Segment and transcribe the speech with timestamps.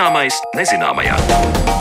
[0.00, 1.79] Zināmais nezināmajā.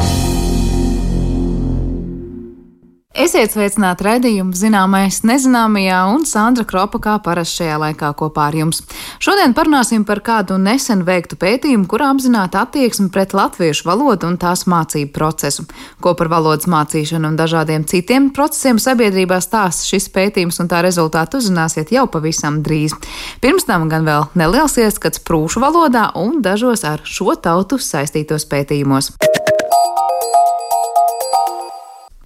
[3.20, 8.78] Esiet sveicināti raidījumu zināmais nezināmajā un Sandra Kropa kā parasti šajā laikā kopā ar jums.
[9.20, 14.64] Šodien parunāsim par kādu nesen veiktu pētījumu, kur apzināta attieksme pret latviešu valodu un tās
[14.72, 15.66] mācību procesu.
[16.00, 21.44] Ko par valodas mācīšanu un dažādiem citiem procesiem sabiedrībā stāsta šis pētījums un tā rezultātu
[21.44, 22.96] uzzināsiet jau pavisam drīz.
[23.44, 29.12] Pirms tam gan vēl neliels ieskats prūšu valodā un dažos ar šo tautu saistītos pētījumos.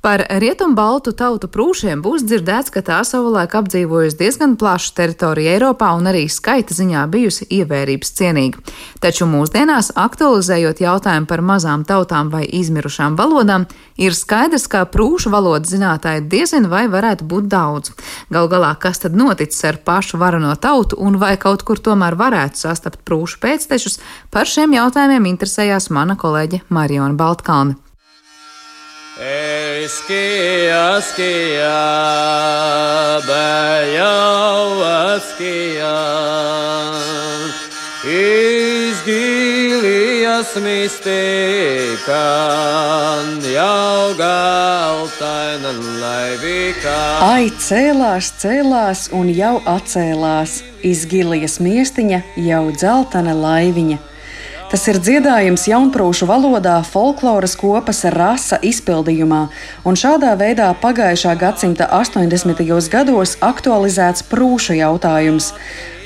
[0.03, 6.09] Par rietumbaltu tautu prūšiem būs dzirdēts, ka tā savulaik apdzīvojusi diezgan plašu teritoriju Eiropā un
[6.11, 8.59] arī skaita ziņā bijusi ievērības cienīga.
[8.99, 13.63] Taču mūsdienās, aktualizējot jautājumu par mazām tautām vai izmirušām valodām,
[13.95, 17.95] ir skaidrs, ka prūšu valodas zinātāji diezin vai varētu būt daudz.
[18.27, 22.65] Gal galā, kas tad noticis ar pašu varano tautu un vai kaut kur tomēr varētu
[22.65, 24.01] sastapt prūšu pēctečus,
[24.35, 27.15] par šiem jautājumiem interesējās mana kolēģe Mariona
[29.23, 29.83] Baltkalne.
[29.83, 31.81] Eskia, skia,
[33.27, 34.83] bejau,
[35.19, 35.95] skia,
[38.93, 39.03] izgīlijas
[40.63, 42.23] mistika,
[43.47, 46.99] jau galtaina laivīkā.
[47.23, 54.12] Ai, cēlās, cēlās un jau atcēlās, izgīlijas miestiņa, jau dzeltana laiviņa.
[54.73, 59.41] Tas ir dziedājums jaunprūšu valodā, folkloras kopas rasa izpildījumā,
[59.85, 62.63] un šādā veidā pagājušā gadsimta 80.
[62.89, 65.51] gados aktualizēts prūšu jautājums.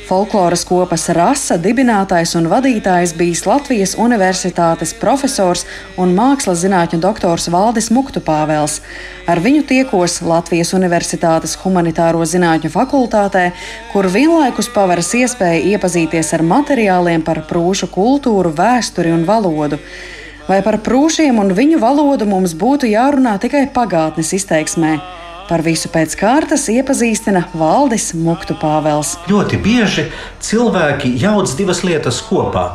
[0.07, 5.65] Folkloras kopas rasa dibinātājs un vadītājs bijis Latvijas Universitātes profesors
[5.99, 8.77] un mākslas zinātņu doktors Valdis Muktupāvels.
[9.27, 13.49] Ar viņu tiekos Latvijas Universitātes humanitāro zinātņu fakultātē,
[13.91, 19.81] kur vienlaikus paveras iespēja iepazīties ar materiāliem par prūšu kultūru, vēsturi un valodu.
[20.47, 24.95] Vai par prūšiem un viņu valodu mums būtu jārunā tikai pagātnes izteiksmē?
[25.47, 29.13] Par visu pēc kārtas iepazīstina Valdis Muktu Pāvels.
[29.31, 30.03] Ļoti bieži
[30.43, 32.65] cilvēki jauc divas lietas kopā.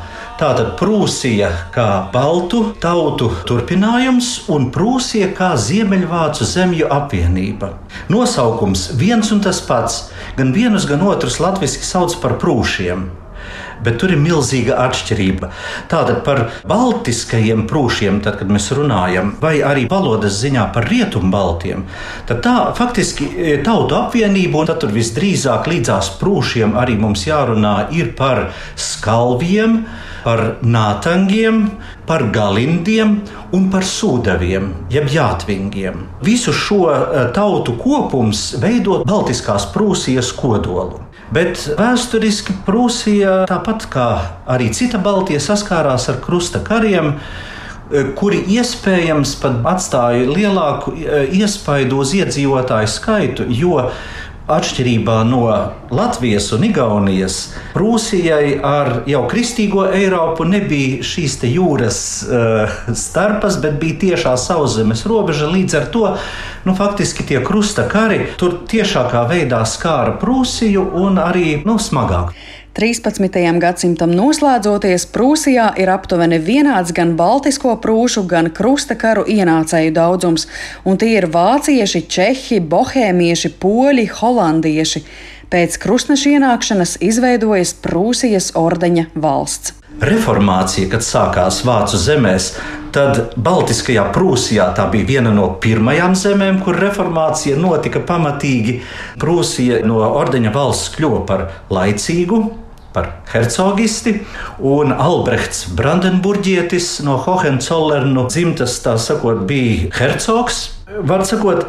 [0.40, 7.74] Tātad Prūsija kā baltu tautu turpinājums un Prūsija kā Ziemeļvācu zemju apvienība.
[8.10, 10.06] Nosaukums viens un tas pats,
[10.40, 13.10] gan vienus, gan otrus latviešu sauc par prūšiem
[13.84, 15.50] bet tur ir milzīga atšķirība.
[15.93, 21.84] Tātad par baltiskajiem prūšiem, tad, kad mēs runājam, vai arī valodas ziņā par rietumbaltiem,
[22.28, 27.76] tad tā faktiski e, tautu apvienība, un tad tur visdrīzāk līdzās prūšiem arī mums jārunā
[27.97, 29.82] ir par skalviem,
[30.22, 31.64] par nātangiem,
[32.06, 33.16] par galindiem
[33.54, 36.06] un par sūdaviem, jeb jātvingiem.
[36.25, 41.01] Visu šo e, tautu kopums veido Baltiskās Prūsijas kodolu.
[41.32, 44.09] Bet vēsturiski Prūsija, tāpat kā
[44.53, 52.03] arī cita Baltija, saskārās ar krusta kariem e, kuri iespējams pat atstāja lielāku e, iespaidu
[52.04, 53.87] uz iedzīvotāju skaitu, jo
[54.53, 55.44] Atšķirībā no
[55.94, 57.37] Latvijas un Igaunijas,
[57.76, 65.47] Prūsijai ar jau kristīgo Eiropu nebija šīs jūras uh, starpas, bet bija tiešā sauszemes robeža.
[65.47, 66.03] Līdz ar to
[66.64, 72.34] nu, faktiski tie krusta kari tur tiešākā veidā skāra Prūsiju un arī nu, smagāk.
[72.72, 73.28] 13.
[73.60, 80.46] gadsimtam noslēdzoties, Prūsijā ir aptuveni vienāds gan baltisko prūšu, gan krustakaru ienācēju daudzums,
[80.88, 85.04] un tie ir vācieši, čehi, bohēmieši, poļi, holandieši.
[85.52, 89.81] Pēc krustneša ienākšanas izveidojas Prūsijas ordeņa valsts.
[90.02, 92.48] Reformācija, kad sākās Vācu zemēs,
[92.94, 98.80] tad Baltiskajā Prūsijā tā bija viena no pirmajām zemēm, kur reformācija notika pamatīgi.
[99.22, 102.40] Prūsija no ordeņa valsts kļuva par laicīgu,
[102.92, 104.16] par hercogisti,
[104.58, 110.64] un Albrechts Brandenburgietis no Hohenzollernu dzimtas, tā sakot, bija hercogs.
[110.93, 111.69] Var sakot,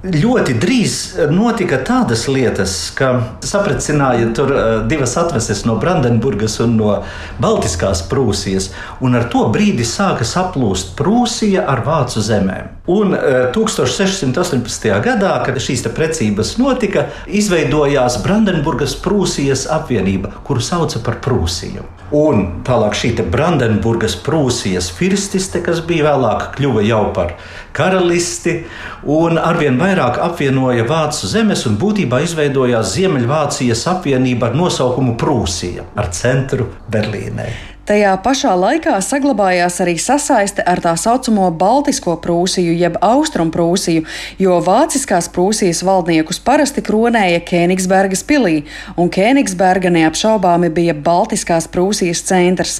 [0.00, 0.94] Ļoti drīz
[1.28, 3.10] notika tādas lietas, ka
[3.44, 6.94] sapricināja tur eh, divas atveses no Brandenburgas un no
[7.36, 8.70] Baltiskās Prūsijas,
[9.04, 12.72] un ar to brīdi sāka saplūst Prūsija ar Vācu zemēm.
[12.88, 13.12] Un
[13.52, 14.88] 1618.
[14.88, 21.84] Eh, gadā, kad šīs precības notika, izveidojās Brandenburgas Prūsijas apvienība, kuru sauca par Prūsiju.
[22.16, 27.36] Un tālāk šī Brandenburgas Prūsijas firstiste, kas bija vēlāk kļuva jau par
[27.76, 28.64] karalisti,
[29.06, 36.12] un arvien vairāk apvienoja Vācu zemes, un būtībā izveidojās Ziemeļvācijas apvienība ar nosaukumu Prūsija, ar
[36.14, 37.48] centru Berlīnē.
[37.90, 44.04] Tajā pašā laikā saglabājās arī sasaiste ar tā saucamo Baltisko Prūsiju, jeb Austrumprūsiju,
[44.38, 48.60] jo Vāciskās Prūsijas valdniekus parasti kronēja Kēnigsbergas pilī,
[48.94, 52.78] un Kēnigsberga neapšaubāmi bija Baltiskās Prūsijas centrs.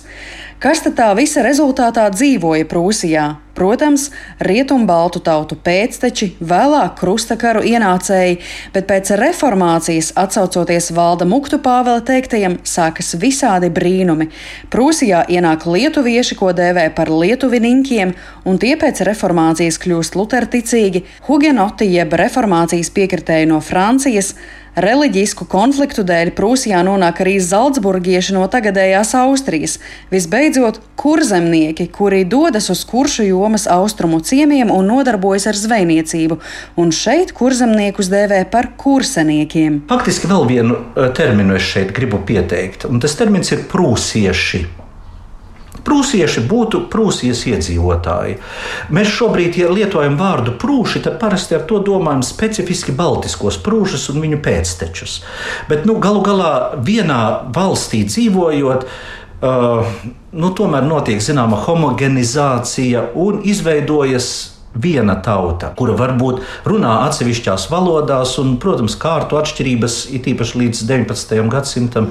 [0.61, 3.23] Kas tad tā visa rezultātā dzīvoja Prūsijā?
[3.57, 4.11] Protams,
[4.45, 8.37] rietumbaltu tautu pēcteči, vēlāk krustakaru ienācēji,
[8.75, 14.29] bet pēc reformācijas, atsaucoties valda Muktu Pāvela teiktajam, sākas visādi brīnumi.
[14.73, 18.12] Prūsijā ienāk lietuvieši, ko dēvē par lietuvininkiem,
[18.45, 24.35] un tie pēc reformācijas kļūst luterticīgi, hugenoti jeb reformācijas piekritēji no Francijas.
[24.78, 29.78] Reliģisku konfliktu dēļ Prūsijā nonāk arī Zaldzburgieši no tagadējās Austrijas.
[30.12, 36.38] Visbeidzot, kurzemnieki, kuri dodas uz kuršu jomas austrumu ciemiemiem un nodarbojas ar zvejniecību,
[36.78, 39.82] un šeit kurzemniekus dēvē par kurseniekiem.
[39.90, 44.80] Faktiski vēl vienu eh, terminu es šeit gribu pieteikt, un tas termins ir prūsieši.
[45.87, 48.37] Prūsieši būtu Prūsijas iedzīvotāji.
[48.94, 54.21] Mēs šobrīd, ja lietojam vārdu prūši, tad parasti ar to domājam specifiski baltiskos prūšus un
[54.25, 55.21] viņu pēctečus.
[55.71, 56.53] Bet nu, galu galā
[56.85, 57.21] vienā
[57.55, 59.99] valstī dzīvojot, uh,
[60.32, 68.56] nu, tomēr notiek zināma homogenizācija un izveidojas viena tauta, kura varbūt runā atsevišķās valodās, un,
[68.62, 71.37] protams, kārtu atšķirības, it īpaši līdz 19.
[71.50, 72.11] gadsimtam,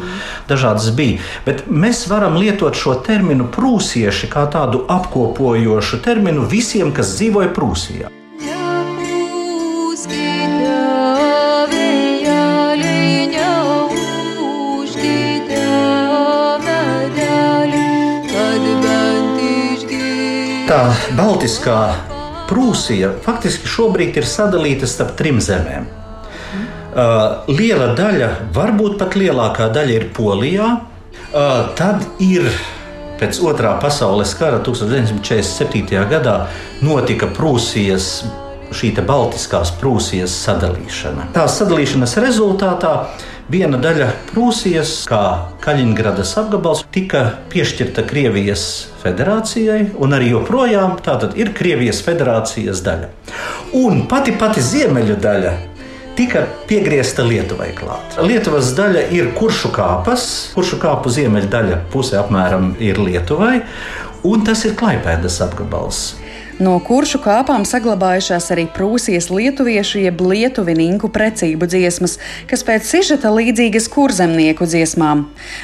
[0.49, 1.19] dažādas bija.
[1.47, 8.13] Bet mēs varam lietot šo terminu prūsieši kā tādu apkopojošu terminu visiem, kas dzīvoja Prūsijā.
[20.69, 20.83] Tā
[21.17, 22.08] Baltiskā
[22.49, 25.87] Prūsija faktiski šobrīd ir sadalīta starp trim zemēm.
[26.89, 30.69] Uh, liela daļa, varbūt pat lielākā daļa ir Polijā.
[31.29, 32.49] Uh, tad ir
[33.19, 35.99] pēc otrā pasaules kara 1947.
[36.09, 36.35] gadā
[36.81, 38.23] notika Prūsijas
[38.73, 41.29] šī Baltiskās Prūsijas sadalīšana.
[41.35, 42.93] Tās sadalīšanas rezultātā
[43.49, 45.23] viena daļa Prūsijas, kā
[45.63, 48.63] Kaļiņgradas apgabals, tika piešķirta Krievijas
[49.01, 53.09] federācijai, un arī joprojām tā ir Krievijas federācijas daļa.
[53.79, 55.55] Un pati pati ziemeļu daļa
[56.19, 58.17] tika piegriezta Lietuvai klāt.
[58.21, 60.25] Lietuvas daļa ir kuršu kāpas,
[60.55, 63.61] kuršu kāpu ziemeļu daļa puse apmēram ir Lietuvai,
[64.27, 66.09] un tas ir Klaipēdas apgabals.
[66.59, 72.17] No kuršu kāpām saglabājušās arī prūsijas lietuviešu jeb lietuvinku precību dziesmas,
[72.51, 75.21] kas pēc sižeta līdzīgas kurzemnieku dziesmām.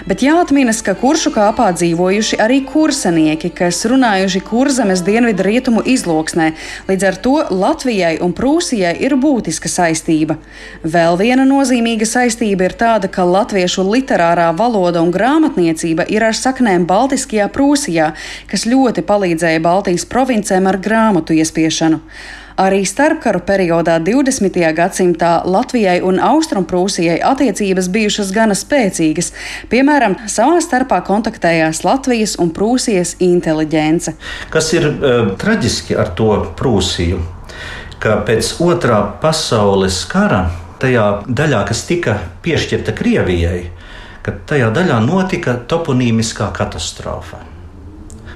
[0.07, 6.53] Bet jāatminas, ka kuršu kāpā dzīvojuši arī kursenieki, kas runājuši kurzemes dienvidu rietumu izloksnē,
[6.87, 10.39] līdz ar to Latvijai un Prūsijai ir būtiska saistība.
[10.79, 16.87] Vēl viena nozīmīga saistība ir tāda, ka latviešu literārā valoda un grāmatniecība ir ar saknēm
[16.87, 18.13] Baltiskajā Prūsijā,
[18.47, 22.01] kas ļoti palīdzēja Baltijas provincēm ar grāmatu iespiešanu.
[22.55, 24.55] Arī starpkaru periodā 20.
[24.77, 29.33] gadsimtā Latvijai un Austrumprūsijai attiecības bijušas gana spēcīgas.
[29.67, 34.13] Piemēram, savā starpā kontaktējās Latvijas un Prūsijas inteliģence.
[34.53, 37.19] Kas ir uh, traģiski ar to Prūsiju?
[37.99, 40.45] Ka pēc otrā pasaules kara,
[40.79, 42.15] tajā daļā, kas tika
[42.45, 43.65] piešķirta Krievijai,
[44.47, 47.43] tajā daļā notika toponīmiskā katastrofa.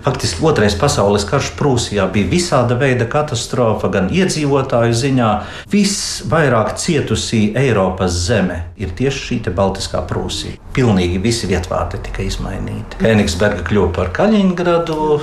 [0.05, 5.29] Faktiski otrais pasaules karš Prūsijā bija visāda veida katastrofa, gan iedzīvotāju ziņā.
[5.71, 10.55] Visvairāk cietusī Eiropas zeme ir tieši šī Baltiskā Prūsija.
[10.75, 13.01] Pilnīgi visi vietvārdi tika izmainīti.
[13.03, 15.19] Kenigsberga kļuva par Kaļiņgradu,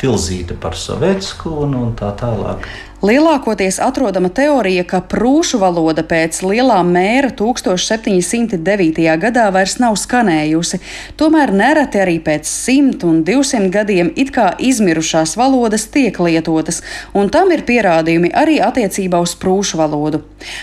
[0.00, 2.66] Tilzīta par Sovetsku un, un tā tālāk.
[3.04, 9.08] Lielākoties atrodama teorija, ka prūšu valoda pēc lielā mēra 1709.
[9.20, 10.78] gadā vairs nav skanējusi,
[11.20, 16.80] tomēr nereti arī pēc 100 un 200 gadiem it kā izmirušās valodas tiek lietotas,
[17.12, 20.22] un tam ir pierādījumi arī attiecībā uz prūšu valodu.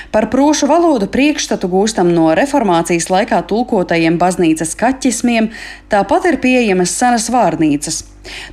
[0.09, 5.51] Par prūšu valodu priekšstatu gūstam no reformācijas laikā tulkotajiem baznīcas kaķismiem,
[5.93, 8.01] tāpat ir pieejamas senas vārnīcas.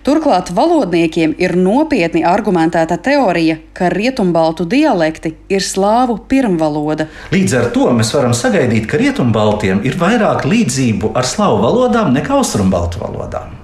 [0.06, 7.08] Turklāt valodniekiem ir nopietni argumentēta teorija, ka rietumbaltu dialekti ir slāvu pirmvaloda.
[7.34, 12.38] Līdz ar to mēs varam sagaidīt, ka rietumbaltiem ir vairāk līdzību ar slāvu valodām nekā
[12.40, 13.56] austrumbaltu valodām.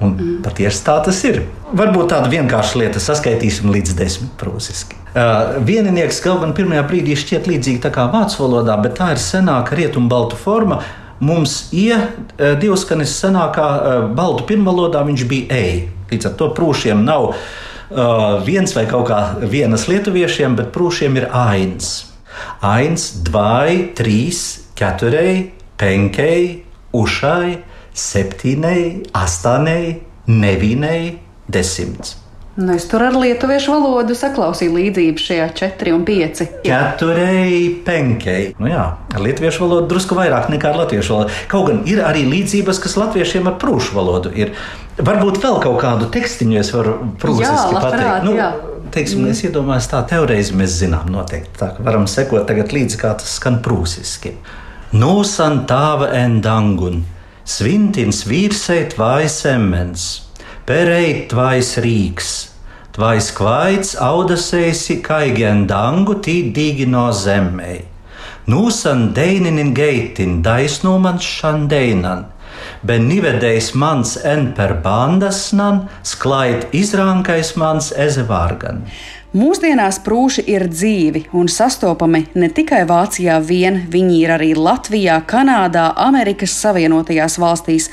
[0.00, 0.38] Un mm.
[0.46, 1.42] patiesi tā tas ir.
[1.76, 4.96] Varbūt tāda vienkārša lieta, saskaitīsim līdz desmit prūsiski.
[5.10, 9.76] Uh, vieninieks kaut gan pirmajā brīdī šķiet līdzīga kā vācu valodā, bet tā ir senāka
[9.76, 10.80] rietumbaltu forma,
[11.20, 15.82] mums ie e, divskanis senākā e, baltu pirmvalodā viņš bija ej.
[16.10, 21.28] Līdz ar to prūšiem nav uh, viens vai kaut kā vienas lietuviešiem, bet prūšiem ir
[21.30, 21.92] ains.
[22.66, 24.40] Ains, dvai, trīs,
[24.78, 26.64] keturei, penkei,
[26.96, 27.60] ušai,
[27.94, 32.19] septīnei, astānei, nevinei, desmits.
[32.60, 36.40] Nu, es tur ar lietuviešu valodu saklausīju līdzību šajā 4 un 5.
[36.66, 38.50] Keturei penkei.
[38.60, 41.38] Nu jā, ar lietuviešu valodu drusku vairāk nekā ar latviešu valodu.
[41.48, 44.52] Kaut gan ir arī līdzības, kas latviešiem ar prūšu valodu ir.
[45.00, 48.28] Varbūt vēl kaut kādu tekstiņu es varu prūsiski pateikt.
[48.28, 48.50] Nu, jā.
[48.92, 49.32] teiksim, mm.
[49.32, 51.56] Es iedomājos, tā teorēzi mēs zinām noteikti.
[51.62, 54.34] Tā varam sekot tagad līdzi, kā tas skan prūsiski.
[55.00, 57.06] Nosan tāva endangun,
[57.48, 60.10] svintins vīrseit vai semens,
[60.68, 62.49] pereit vai rīks,
[63.00, 67.80] vai skvaits audasēsi kaigen dangu tīdīgi no zemmei.
[68.50, 72.28] Nūsan deininin geitin, daisnumans šandeinan
[72.86, 78.84] ben nivedējs mans en per bandasnan, sklaid izrankais mans ezevārgan.
[79.30, 85.84] Mūsdienās prūši ir dzīvi un sastopami ne tikai Vācijā, vien viņi ir arī Latvijā, Kanādā,
[86.02, 87.86] Amerikas Savienotajās valstīs.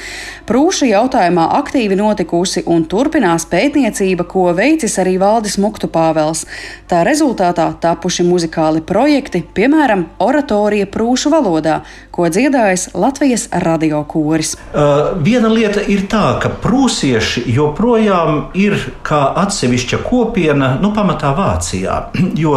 [0.49, 6.47] Prūša jautājumā aktīvi notikusi un turpinās pētniecība, ko veicis arī Valdis Muktu Pāvels.
[6.89, 14.55] Tā rezultātā tapuši muzikāli projekti, piemēram, oratorija prūšu valodā, ko dziedājas Latvijas radio koris.
[14.73, 21.35] Uh, viena lieta ir tā, ka prūsieši joprojām ir kā atsevišķa kopiena, nu, pamatā tā
[21.35, 21.99] Vācijā.
[22.43, 22.53] Jo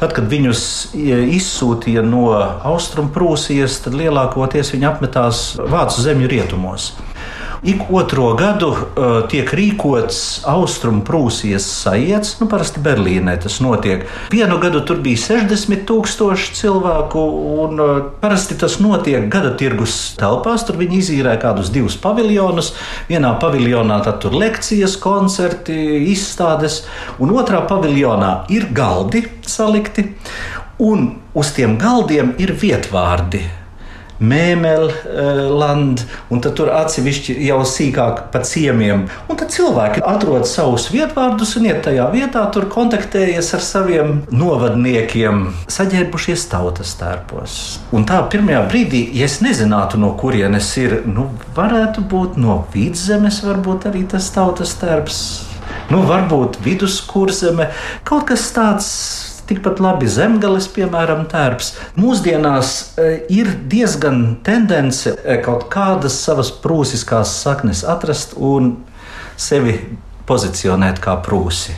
[0.00, 0.62] tad, kad viņus
[0.96, 2.30] izsūtīja no
[2.72, 6.92] Austrumprūsijas, tad lielākoties viņi apmetās Vācu zemju rietumos.
[7.62, 14.06] Ik otro gadu uh, tiek rīkots Austrumprūsijas sajēdz, nu, parasti Berlīnē tas notiek.
[14.32, 17.26] Vienu gadu tur bija 60 tūkstoši cilvēku,
[17.66, 20.64] un uh, parasti tas notiek gada tirgus telpās.
[20.64, 22.72] Tur viņi izīrē kādus divus paviljonus.
[23.12, 25.76] Vienā paviljonā tur lekcijas, koncerti,
[26.14, 26.86] izstādes,
[27.20, 30.08] un otrā paviljonā ir galdi salikti,
[30.80, 33.59] un uz tiem galdiem ir vietvārdi
[34.20, 39.06] Mēmelland, un tur atsevišķi jau sīkāk pa ciemiem.
[39.32, 45.46] Un tad cilvēki atrod savus vietvārdus un iet tajā vietā, tur kontaktējas ar saviem novadniekiem,
[45.72, 47.56] saģērbušies tautas tērpos.
[47.96, 53.40] Un tā pirmajā brīdī, ja es nezinātu, no kurienes ir, nu, varētu būt no vidzemes,
[53.46, 55.22] varbūt arī tas tautas tērps.
[55.90, 57.70] Nu, varbūt viduskurzeme,
[58.06, 58.90] kaut kas tāds
[59.50, 61.72] Tikpat labi zemgales, piemēram, tērps.
[61.98, 68.76] Mūsdienās e, ir diezgan tendence e, kaut kādas savas prūsiskās saknes atrast un
[69.34, 69.74] sevi
[70.30, 71.74] pozicionēt kā prūsi.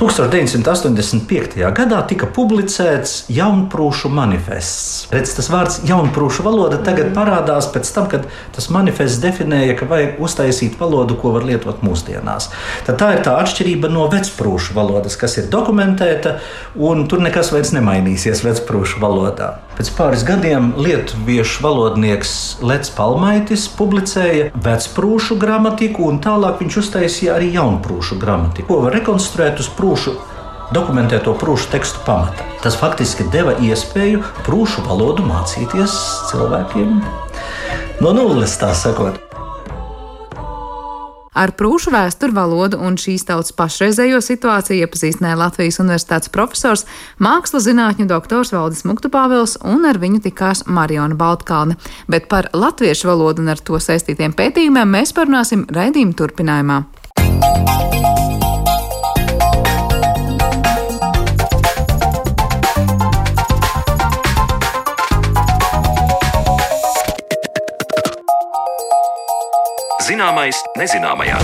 [0.00, 1.58] 1985.
[1.76, 5.02] gadā tika publicēts Jaunprūšu manifests.
[5.12, 8.24] Redz, tas vārds jaunprūšu valoda tagad parādās pēc tam, kad
[8.56, 12.48] tas manifests definēja, ka vajag uztaisīt valodu, ko var lietot mūsdienās.
[12.88, 16.38] Tad tā ir tā atšķirība no vecprūšu valodas, kas ir dokumentēta,
[16.80, 19.58] un tur nekas vairs nemainīsies vecprūšu valodā.
[19.80, 27.48] Pēc pāris gadiem lietuviešu valodnieks Lets Palmaitis publicēja vecprūšu gramatiku, un tālāk viņš uztaisīja arī
[27.54, 30.12] jaunprūšu gramatiku, ko var rekonstruēt uz prūšu
[30.76, 32.44] dokumentēto prūšu tekstu pamata.
[32.60, 35.96] Tas faktiski deva iespēju prūšu valodu mācīties
[36.28, 37.00] cilvēkiem
[38.04, 39.29] no nulles, tā sakot.
[41.30, 46.86] Ar prūšu vēsturi, valodu un šīs tautas pašreizējo situāciju iepazīstināja Latvijas Universitātes profesors,
[47.22, 51.78] mākslas zinātņu doktors Valdis Muktupāvils un ar viņu tikās Mariona Baltkalne.
[52.10, 56.82] Bet par latviešu valodu un ar to saistītiem pētījumiem mēs parunāsim raidījuma turpinājumā.
[70.20, 71.38] Zināmais nezināmajā.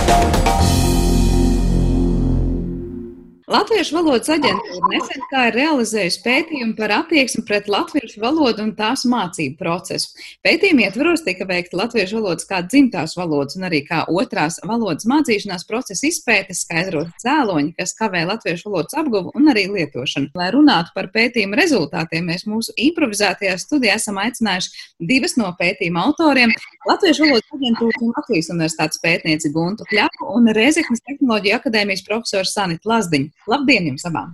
[3.47, 9.05] Latviešu valodas aģentūra nesen kā ir realizējusi pētījumu par attieksmi pret latviešu valodu un tās
[9.07, 10.09] mācību procesu.
[10.43, 15.63] Pētījuma ietvaros tika veikta latviešu valodas kā dzimtās valodas un arī kā otrās valodas mācīšanās
[15.69, 20.33] procesa izpētes, skaidrot cēloņi, kas kavē latviešu valodas apguvu un arī lietošanu.
[20.35, 26.51] Lai runātu par pētījuma rezultātiem, mēs mūsu improvizētajā studijā esam aicinājuši divas no pētījuma autoriem-
[26.87, 32.87] Latviešu valodas aģentūras un Latvijas universitātes pētnieci Guntu Kļapu un Rēzeknes tehnoloģija akadēmijas profesors Sanita
[32.87, 33.27] Lazdiņa.
[33.51, 34.31] Labdien jums abām!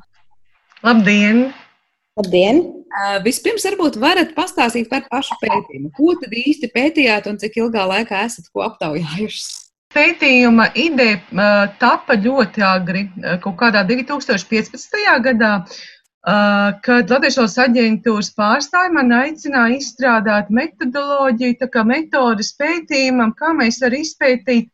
[0.85, 1.47] Labdien!
[2.19, 2.61] Labdien!
[2.93, 5.89] Uh, vispirms, varbūt varat pastāstīt par pašu pētījumu.
[5.97, 9.49] Ko tad īsti pētījāt un cik ilgā laikā esat ko aptaujājušas?
[9.93, 11.49] Pētījuma ideja
[11.81, 13.03] tapa ļoti agri,
[13.41, 15.01] kaut kādā 2015.
[15.25, 15.51] gadā,
[16.23, 24.05] kad Latvijas aģentūras pārstāvi man aicināja izstrādāt metodoloģiju, tā kā metodas pētījumam, kā mēs varam
[24.05, 24.69] izpētīt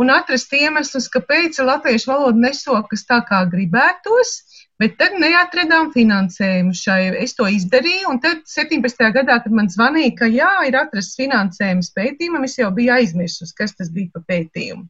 [0.00, 4.38] un atrast iemeslus, kāpēc latviešu valoda nesokas tā, kā gribētos.
[4.78, 7.00] Bet tad neatradām finansējumu šai.
[7.18, 9.00] Es to izdarīju, un tad 17.
[9.16, 13.74] gadā, kad man zvanīja, ka jā, ir atrasts finansējums pētījumam, es jau biju aizmirsus, kas
[13.74, 14.86] tas bija pa pētījumu.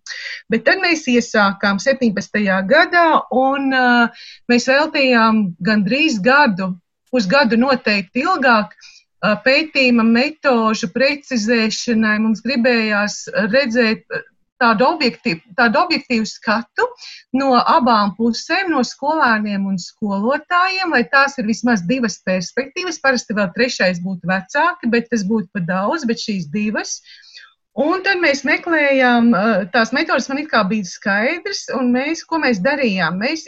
[0.52, 2.44] Bet tad mēs iesākām 17.
[2.68, 6.74] gadā, un uh, mēs veltījām gandrīz gadu,
[7.08, 12.18] pusgadu noteikti ilgāk, uh, pētījuma metožu precizēšanai.
[12.26, 14.04] Mums gribējās redzēt
[14.62, 16.86] tādu objektīvu, tādu objektīvu skatu
[17.38, 23.00] no abām pusēm, no skolēniem un skolotājiem, lai tās ir vismaz divas perspektīvas.
[23.02, 26.98] Parasti vēl trešais būtu vecāki, bet tas būtu pa daudz, bet šīs divas.
[27.78, 29.30] Un tad mēs meklējām,
[29.74, 33.20] tās metodas man it kā bija skaidrs, un mēs, ko mēs darījām?
[33.22, 33.46] Mēs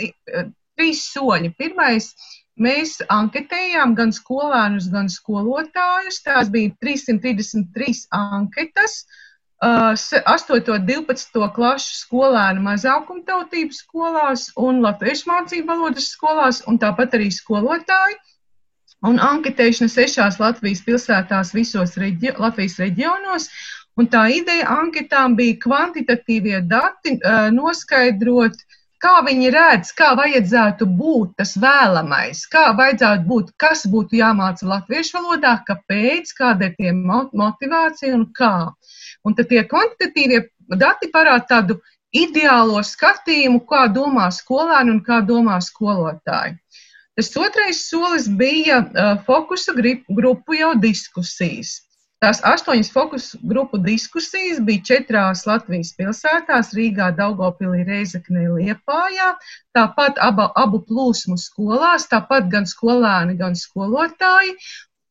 [0.79, 1.51] trīs soļi.
[1.59, 2.13] Pirmais,
[2.55, 6.23] mēs anketējām gan skolēnus, gan skolotājus.
[6.23, 9.01] Tās bija 333 anketas.
[9.03, 9.27] Uh,
[9.61, 10.73] 8.
[10.73, 11.35] un 12.
[11.53, 18.17] klašu skolēnu mazākumtautību skolās un latviešu mācību valodas skolās, un tāpat arī skolotāji.
[19.05, 23.49] Un anketēšana sešās Latvijas pilsētās visos reģi Latvijas reģionos.
[24.01, 27.19] Un tā ideja anketām bija kvantitatīvie dati
[27.53, 28.57] noskaidrot,
[29.01, 35.19] kā viņi redz, kā vajadzētu būt tas vēlamais, kā vajadzētu būt, kas būtu jāmāca latviešu
[35.19, 38.71] valodā, kāpēc, kāda ir tie motivācija un kā.
[39.25, 40.45] Un tad tie kvantitatīvie
[40.81, 41.81] dati parāda tādu
[42.17, 46.59] ideālo skatījumu, kā domā skolēni un kā domā skolotāji.
[47.19, 51.81] Tas otrais solis bija uh, fokusa grupu jau diskusijas.
[52.21, 59.31] Tās astoņas fokusu grupu diskusijas bija četrās Latvijas pilsētās- Rīgā, Daugopilī, Reizeknē, Liepājā,
[59.77, 64.53] tāpat aba, abu plūsmu skolās, tāpat gan skolēni, gan skolotāji,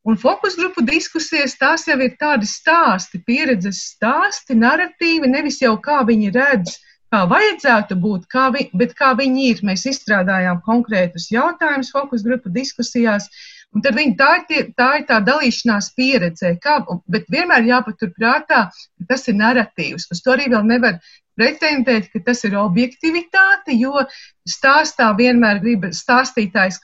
[0.07, 5.99] Un fokus grupu diskusijas tās jau ir tādi stāsti, pieredzes stāsti, narratīvi, nevis jau kā
[6.07, 6.77] viņi redz,
[7.11, 9.61] kā vajadzētu būt, kā vi, bet kā viņi ir.
[9.69, 13.27] Mēs izstrādājām konkrētus jautājumus fokus grupu diskusijās,
[13.75, 18.13] un tad viņi, tā, ir tie, tā ir tā dalīšanās pieredzē, kā, bet vienmēr jāpatur
[18.17, 20.09] prātā, ka tas ir narratīvs.
[20.13, 20.99] Uz to arī vēl nevar
[21.39, 24.03] pretendēt, ka tas ir objektivitāte, jo
[24.49, 26.81] stāstā vienmēr grib stāstītājs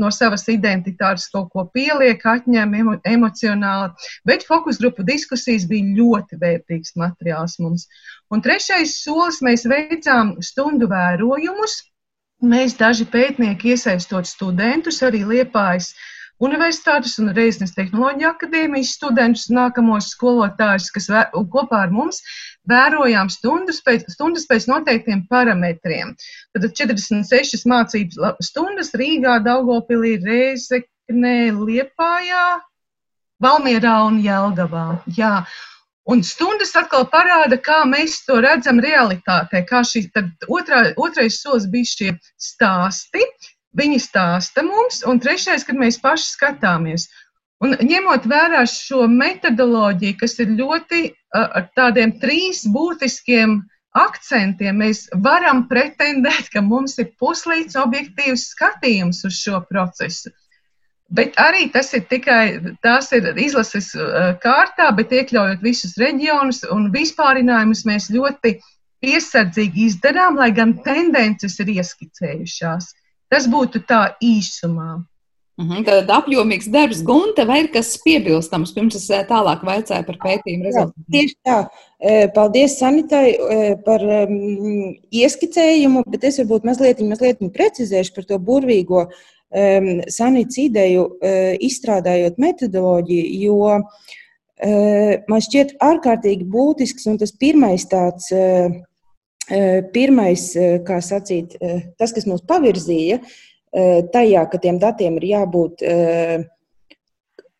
[0.00, 3.92] no savas identitātes kaut ko pieliek, atņem emo, emocionāli,
[4.28, 7.88] bet fokus grupu diskusijas bija ļoti vērtīgs materiāls mums.
[8.32, 11.82] Un trešais solis mēs veicām stundu vērojumus.
[12.42, 15.92] Mēs daži pētnieki iesaistot studentus, arī liepājas
[16.42, 22.18] universitātes un Reizes tehnoloģija akadēmijas studentus, nākamos skolotājus, kas vē, kopā ar mums
[22.70, 26.16] vērojām stundas pēc, stundas pēc noteiktiem parametriem.
[26.56, 32.46] Tad 46 mācības stundas Rīgā, Daugopilī, Reizeknē, Liepājā,
[33.42, 34.86] Valmierā un Jelgavā.
[35.14, 35.36] Jā.
[36.10, 39.62] Un stundas atkal parāda, kā mēs to redzam realitātē.
[39.86, 40.08] Šī,
[40.50, 43.22] otrā, otrais solis bija šie stāsti,
[43.78, 47.06] Viņi stāsta mums, un trešais, kad mēs paši skatāmies.
[47.64, 51.02] Un ņemot vērā šo metodoloģiju, kas ir ļoti
[51.38, 53.60] ar tādiem trīs būtiskiem
[53.96, 60.34] akcentiem, mēs varam pretendēt, ka mums ir puslīdz objektīvs skatījums uz šo procesu.
[61.12, 63.90] Bet arī tas ir tikai tās ir izlases
[64.40, 68.54] kārtā, bet iekļaujot visus reģionus un vispārinājumus mēs ļoti
[69.02, 72.92] piesardzīgi izdarām, lai gan tendences ir ieskicējušās.
[73.32, 75.02] Tas būtu tā īsumā.
[75.60, 80.16] Mhm, tad apjomīgs darbs, Gunte, vai ir kas piebilstams, pirms es eh, tālāk vaicāju par
[80.22, 81.04] pētījumu rezultātiem?
[81.12, 81.58] Tieši tā.
[82.00, 84.32] Eh, paldies Sanitai eh, par um,
[85.12, 89.12] ieskicējumu, bet es varbūt mazliet, mazliet precizēšu par to burvīgo um,
[90.12, 98.32] Sanits ideju, uh, izstrādājot metodoloģiju, jo uh, man šķiet ārkārtīgi būtisks un tas pirmais tāds.
[98.32, 98.80] Uh,
[99.92, 100.42] Pirmais,
[100.86, 101.56] kā sacīt,
[101.98, 103.18] tas, kas mums pavirzīja
[104.14, 105.82] tajā, ka tiem datiem ir jābūt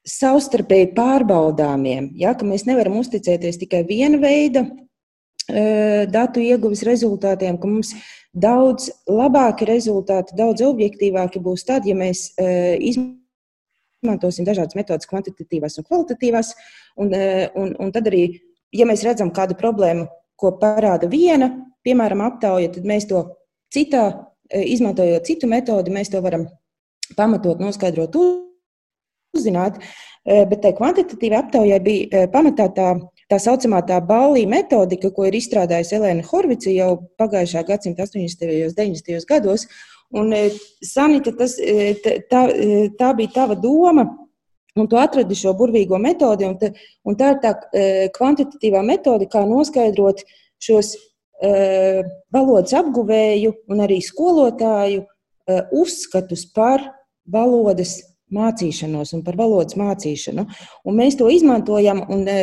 [0.09, 4.63] savstarpēji pārbaudāmiem, ja, ka mēs nevaram uzticēties tikai viena veida
[6.15, 7.93] datu ieguves rezultātiem, ka mums
[8.33, 12.31] daudz labāki rezultāti, daudz objektīvāki būs tad, ja mēs
[12.93, 16.55] izmantosim dažādas metodas, kvantitatīvās un kvalitatīvās,
[16.97, 17.13] un,
[17.61, 18.25] un, un tad arī,
[18.73, 20.09] ja mēs redzam kādu problēmu,
[20.41, 21.53] ko parāda viena
[21.87, 23.23] piemēram, aptauja, tad mēs to
[23.75, 24.05] citā,
[24.51, 26.47] e, izmantojot citu metodi, mēs to varam
[27.19, 28.19] pamatot, noskaidrot,
[29.37, 29.81] uzzināt.
[30.23, 32.93] E, bet tai kvantitatīvai aptaujai bija e, pamatā tā,
[33.33, 36.91] tā saucamā tā balī metodika, ko ir izstrādājusi Elēna Horvica jau
[37.21, 38.45] pagājušā gadsimta 80.
[38.69, 39.29] un 90.
[39.29, 39.67] gados.
[40.13, 40.35] Un,
[40.85, 41.57] Sanita, tas,
[42.29, 42.43] tā,
[42.99, 44.05] tā bija tava doma,
[44.77, 46.69] un tu atradi šo burvīgo metodi, un, ta,
[47.09, 47.55] un tā ir tā
[48.13, 50.21] kvantitatīvā metode, kā noskaidrot
[50.61, 50.93] šos
[51.43, 56.85] Eh, valodas apguvēju un arī skolotāju eh, uzskatus par
[57.27, 57.97] valodas
[58.35, 60.47] mācīšanos un par valodas mācīšanu.
[60.89, 62.39] Un mēs to izmantojam, un e,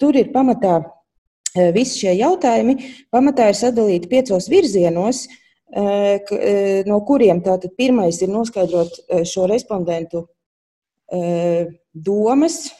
[0.00, 2.76] tur ir pamatā e, visi šie jautājumi.
[3.12, 5.84] Pamatā ir sadalīti piecos virzienos, e,
[6.26, 6.54] k, e,
[6.88, 10.26] no kuriem tātad pirmais ir noskaidrot šo respondentu
[11.12, 12.70] e, domas,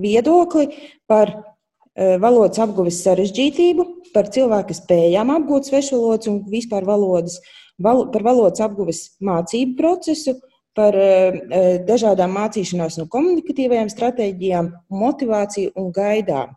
[0.00, 0.70] viedokli
[1.10, 7.38] par e, valodas apguves sarežģītību, par cilvēku spējām apgūt svešvalodas un vispār valodas,
[7.78, 10.38] val, par valodas apguves mācību procesu,
[10.78, 11.38] par uh,
[11.86, 14.70] dažādām mācīšanās un komunikatīvajām stratēģijām,
[15.02, 16.54] motivāciju un gaidām.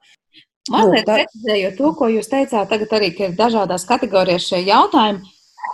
[0.72, 5.34] Mazliet precizējot to, ko jūs teicāt, tagad arī ir dažādās kategorijās šie jautājumi.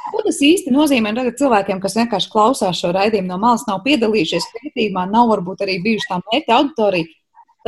[0.09, 4.47] Ko tas īsti nozīmē tagad cilvēkiem, kas vienkārši klausās šo raidījumu no malas, nav piedalījušies
[4.55, 7.18] pētījumā, nav varbūt arī bijuši tā mērķa auditorija?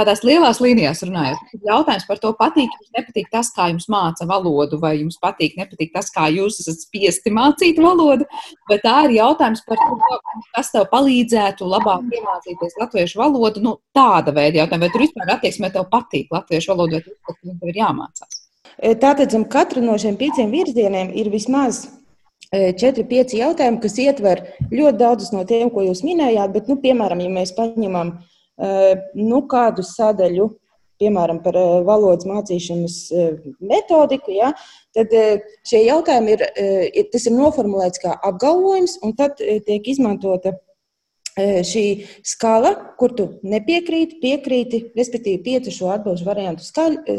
[0.02, 4.80] Tādās lielās līnijās runājot, jautājums par to, patīk jums, nepatīk tas, kā jums māca valodu,
[4.82, 8.26] vai jums patīk, nepatīk tas, kā jūs esat spiesti mācīt valodu,
[8.72, 10.18] vai tā ir jautājums par to,
[10.56, 15.70] kas tev palīdzētu labāk iemācīties latviešu valodu, nu, tāda veida jautājumi, vai tur vispār attieksmē
[15.76, 18.42] tev patīk latviešu valodu, vai tev ir jāmācās?
[19.06, 21.84] Tātad zem katra no šiem pieciem virzieniem ir vismaz
[22.50, 26.58] četri, pieci jautājumi, kas ietver ļoti daudzus no tiem, ko jūs minējāt.
[26.58, 28.16] Bet, nu, piemēram, ja mēs paņemam
[29.18, 30.50] nu, kādu sadaļu,
[31.02, 32.98] piemēram, par valodas mācīšanas
[33.58, 34.52] metodiku, ja,
[34.94, 35.14] tad
[35.66, 36.44] šie jautājumi ir,
[37.14, 40.54] tas ir noformulēts kā apgalvojums, un tad tiek izmantota
[41.38, 41.86] šī
[42.28, 46.68] skala, kur tu nepiekrīti, piekrīti, respektīvi piecu šo atbildžu variantu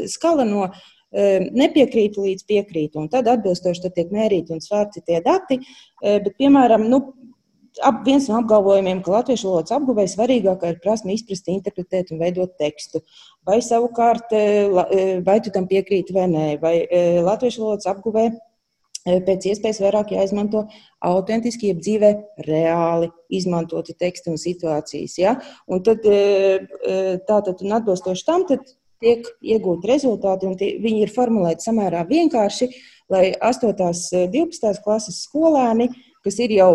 [0.07, 0.69] skala no
[1.13, 3.01] nepiekrītu līdz piekrītu.
[3.01, 5.61] Un tad atbilstoši tad tiek mērīti un svērti tie dati.
[6.03, 7.03] Bet, piemēram, nu,
[7.81, 12.55] ap, viens no apgalvojumiem, ka latviešu valodas apguvē svarīgākā ir prasme izprast, interpretēt un veidot
[12.61, 13.03] tekstu.
[13.49, 18.31] Vai savukārt, e, e, vai tu tam piekrīti vai nē, vai e, latviešu valodas apguvē
[19.03, 20.61] pēc iespējas vairāk jāizmanto
[21.03, 22.11] autentiski, jeb dzīvē
[22.47, 25.17] reāli izmantoti teksti un situācijas.
[25.19, 25.33] Ja?
[25.67, 26.07] Un tad,
[27.27, 28.63] tātad, un atbilstoši tam, tad
[29.03, 32.71] tiek iegūti rezultāti, un tie, viņi ir formulēti samērā vienkārši,
[33.11, 33.75] lai 8.
[33.75, 34.83] un 12.
[34.85, 35.91] klases skolēni,
[36.23, 36.71] kas ir jau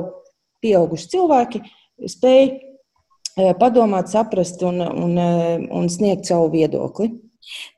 [0.63, 1.61] pieauguši cilvēki
[2.05, 2.59] spēj e,
[3.59, 7.11] padomāt, saprast un, un, e, un sniegt savu viedokli.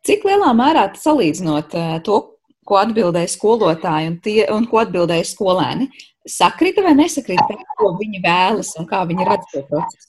[0.08, 2.20] Cik lielā mērā salīdzinot e, to,
[2.70, 5.90] ko atbildēja skolotāji un, tie, un ko atbildēja skolēni,
[6.30, 10.08] sakrita vai nesakrita, ko viņi vēlas un kā viņi redz to procesu?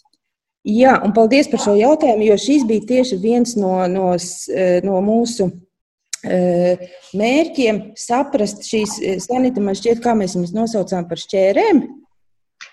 [0.69, 4.11] Jā, un paldies par šo jautājumu, jo šis bija tieši viens no, no,
[4.85, 5.47] no mūsu
[7.17, 11.81] mērķiem saprast šīs sanita, man šķiet, kā mēs viņus nosaucām par šķērēm,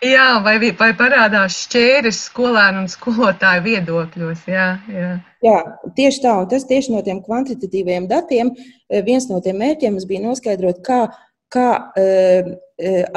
[0.06, 4.44] Jā, vai, vai parādās šķēres skolēnu un skolotāju viedokļos?
[4.46, 5.08] Jā, jā.
[5.42, 5.56] jā,
[5.98, 6.36] tieši tā.
[6.44, 8.52] Un tas tieši no tiem kvantitatīviem datiem,
[8.92, 11.08] eh, viens no tiem mērķiem bija noskaidrot, kā,
[11.50, 12.52] kā uh,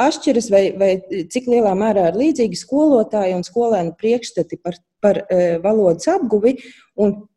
[0.01, 0.91] atšķiras vai, vai
[1.29, 6.55] cik lielā mērā ir līdzīgi skolotāji un skolēnu priekšstati par, par uh, valodas apguvi.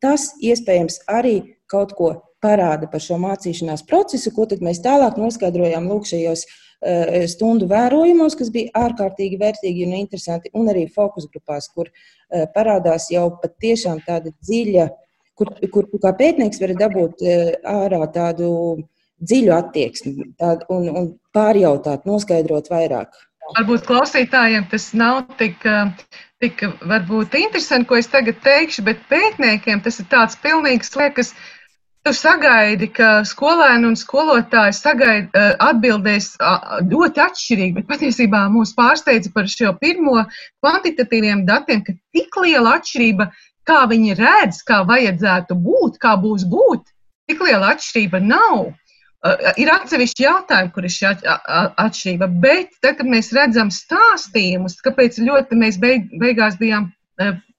[0.00, 6.06] Tas iespējams arī kaut ko parāda par šo mācīšanās procesu, ko mēs tālāk noskaidrojām lūk
[6.12, 11.70] šajos uh, Eh, stundu vērojumos, kas bija ārkārtīgi vērtīgi un interesanti, un arī fokus grupās,
[11.72, 14.90] kur eh, parādās jau patiešām tāda dziļa,
[15.38, 18.50] kur, kur kā pētnieks var dabūt eh, ārā tādu
[19.16, 23.16] dziļu attieksmi tādu, un, un pārjautāt, noskaidrot vairāk.
[23.54, 25.64] Varbūt klausītājiem tas nav tik,
[26.44, 31.32] tik varbūt interesanti, ko es tagad teikšu, bet pētniekiem tas ir tāds pilnīgs liekas
[32.04, 36.34] Tu sagaidi, ka skolēni un skolotāji sagaid, eh, atbildēs
[36.90, 40.18] ļoti atšķirīgi, bet patiesībā mūs pārsteidza par šo pirmo
[40.60, 43.30] kvantitatīviem datiem, ka tik liela atšķirība,
[43.64, 46.92] kā viņi redz, kā vajadzētu būt, kā būs būt,
[47.32, 48.74] tik liela atšķirība nav.
[49.56, 55.56] Ir atsevišķi jautājumi, kur ir šī atšķirība, bet tad, kad mēs redzam stāstījumus, kāpēc ļoti
[55.56, 56.90] mēs beig, beigās bijām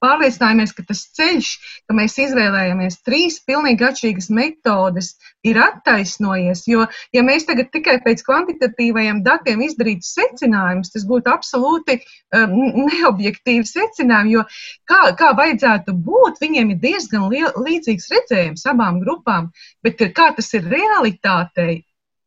[0.05, 1.51] pārliecinājāmies, ka tas ceļš,
[1.87, 5.11] ka mēs izvēlējāmies trīs pilnīgi atšķirīgas metodes,
[5.47, 6.65] ir attaisnojies.
[6.69, 12.55] Jo, ja mēs tagad tikai pēc kvantitatīvajiem datiem izdarītu secinājumus, tas būtu absolūti um,
[12.89, 14.37] neobjektīvi secinājumi.
[14.37, 14.45] Jo
[14.91, 19.51] kā, kā vajadzētu būt, viņiem ir diezgan liel, līdzīgs redzējums abām grupām,
[19.85, 21.83] bet kā tas ir realitātei,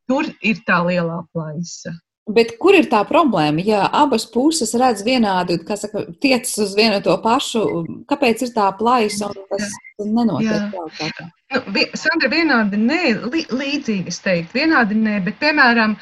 [0.09, 1.95] tur ir tā lielā plaisa.
[2.29, 3.63] Bet kur ir tā problēma?
[3.65, 7.63] Ja abas puses redz vienādi un saka, tiecas uz vienu to pašu,
[8.11, 9.73] kāpēc ir tā plaisa un tas
[10.05, 11.29] nenotiek tā?
[11.55, 11.63] Nu,
[11.97, 13.01] Sandra, vienādi nē,
[13.33, 15.97] līdzīgi es teiktu, vienādi nē, bet piemēram,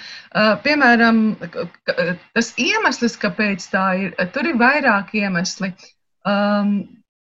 [0.67, 1.23] piemēram
[2.35, 5.71] tas iemesls, kāpēc tā ir, tur ir vairāk iemesli.
[6.27, 6.81] Um,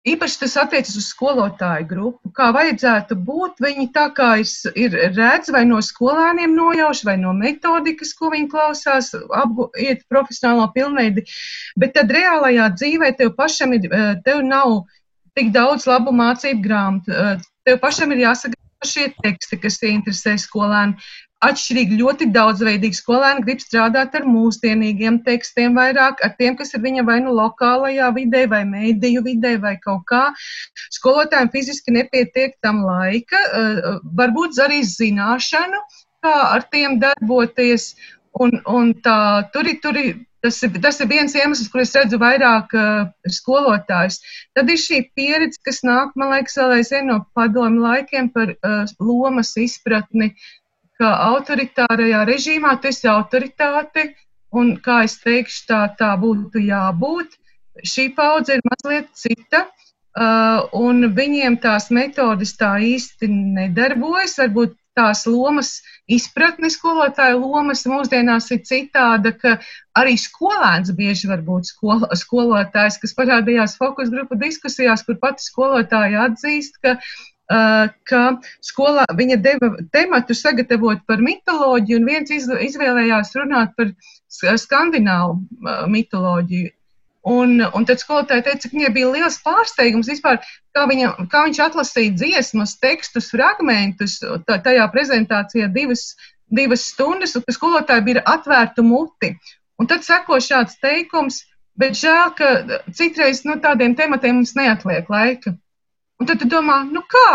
[0.09, 2.31] Īpaši tas attiecas uz skolotāju grupu.
[2.37, 8.15] Kā vajadzētu būt, viņi tā kā ir redz vai no skolēniem nojauš, vai no metodikas,
[8.19, 11.27] ko viņi klausās, apgu, iet profesionālā pilnveidi.
[11.77, 14.85] Bet tad reālajā dzīvē tev pašam ir, eh, tev nav
[15.37, 17.13] tik daudz labu mācību grāmatu.
[17.13, 20.97] Eh, tev pašam ir jāsagatavo šie teksti, kas interesē skolēnu.
[21.45, 22.99] Atšķirīgi, ļoti daudzveidīgi.
[22.99, 28.11] Skolēni grib strādāt ar mūsdienīgiem tekstiem, vairāk ar tiem, kas ir viņa vai nu lokālajā
[28.17, 30.25] vidē, vai mēdīju vidē, vai kaut kā.
[30.95, 35.83] Skolotājiem fiziski nepietiek tam laika, uh, varbūt arī zināšanu,
[36.27, 37.93] kā ar tiem darboties.
[38.39, 39.19] Un, un tā,
[39.55, 39.97] tur, tur
[40.39, 44.21] Tas ir, tas ir viens iemesls, kur es redzu vairāk uh, skolotājus.
[44.55, 48.93] Tad ir šī pieredze, kas nāk, man liekas, vēl aizvien no padomu laikiem par uh,
[49.03, 50.31] lomas izpratni,
[50.99, 54.09] ka autoritārajā režīmā tu esi autoritāte,
[54.59, 57.37] un, kā es teikšu, tā, tā būtu jābūt.
[57.87, 64.39] Šī paudze ir mazliet cita, uh, un viņiem tās metodas tā īsti nedarbojas.
[64.43, 65.77] Varbūt tās lomas,
[66.11, 69.57] izpratne skolotāja lomas mūsdienās ir citāda, ka
[69.99, 76.27] arī skolēns bieži var būt skolo, skolotājs, kas parādījās fokus grupu diskusijās, kur pati skolotāja
[76.27, 76.99] atzīst, ka
[77.49, 78.23] ka
[78.61, 83.95] skolā viņa deva tematu sagatavot par mitoloģiju, un viens izvēlējās runāt par
[84.29, 86.75] skandināvu uh, mitoloģiju.
[87.29, 90.39] Un, un tad skolotāja teica, ka viņai bija liels pārsteigums vispār,
[90.77, 96.15] kā, viņa, kā viņš atlasīja dziesmas, tekstus, fragmentus tajā prezentācijā divas,
[96.49, 99.35] divas stundas, un ka skolotāja bija atvērta muti.
[99.79, 101.43] Un tad seko šāds teikums,
[101.79, 105.53] bet žēl, ka citreiz no nu, tādiem tematiem mums neatliek laika.
[106.19, 107.29] Un tad tu domā, nu kā,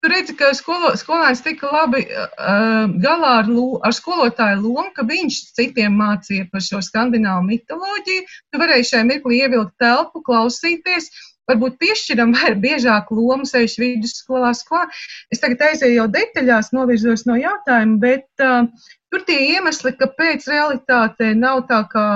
[0.00, 3.50] Tu redzi, ka skolo, skolēns tika labi uh, galā ar,
[3.84, 8.22] ar skolotāju lomu, ka viņš citiem mācīja par šo skandināvu mitoloģiju.
[8.48, 11.10] Tu varēji šai mirklī ievilkt telpu, klausīties,
[11.52, 14.64] varbūt piešķiram vai biežāk lomu sevišķi vidusskolās.
[14.64, 14.86] Klā.
[15.28, 21.34] Es tagad aizēju jau detaļās, novirzos no jautājuma, bet uh, tur tie iemesli, kāpēc realitātē
[21.36, 22.06] nav tā, kā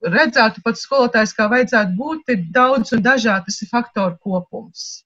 [0.00, 3.50] redzētu pats skolotājs, kā vajadzētu būt, ir daudz un dažādi.
[3.52, 5.03] Tas ir faktoru kopums.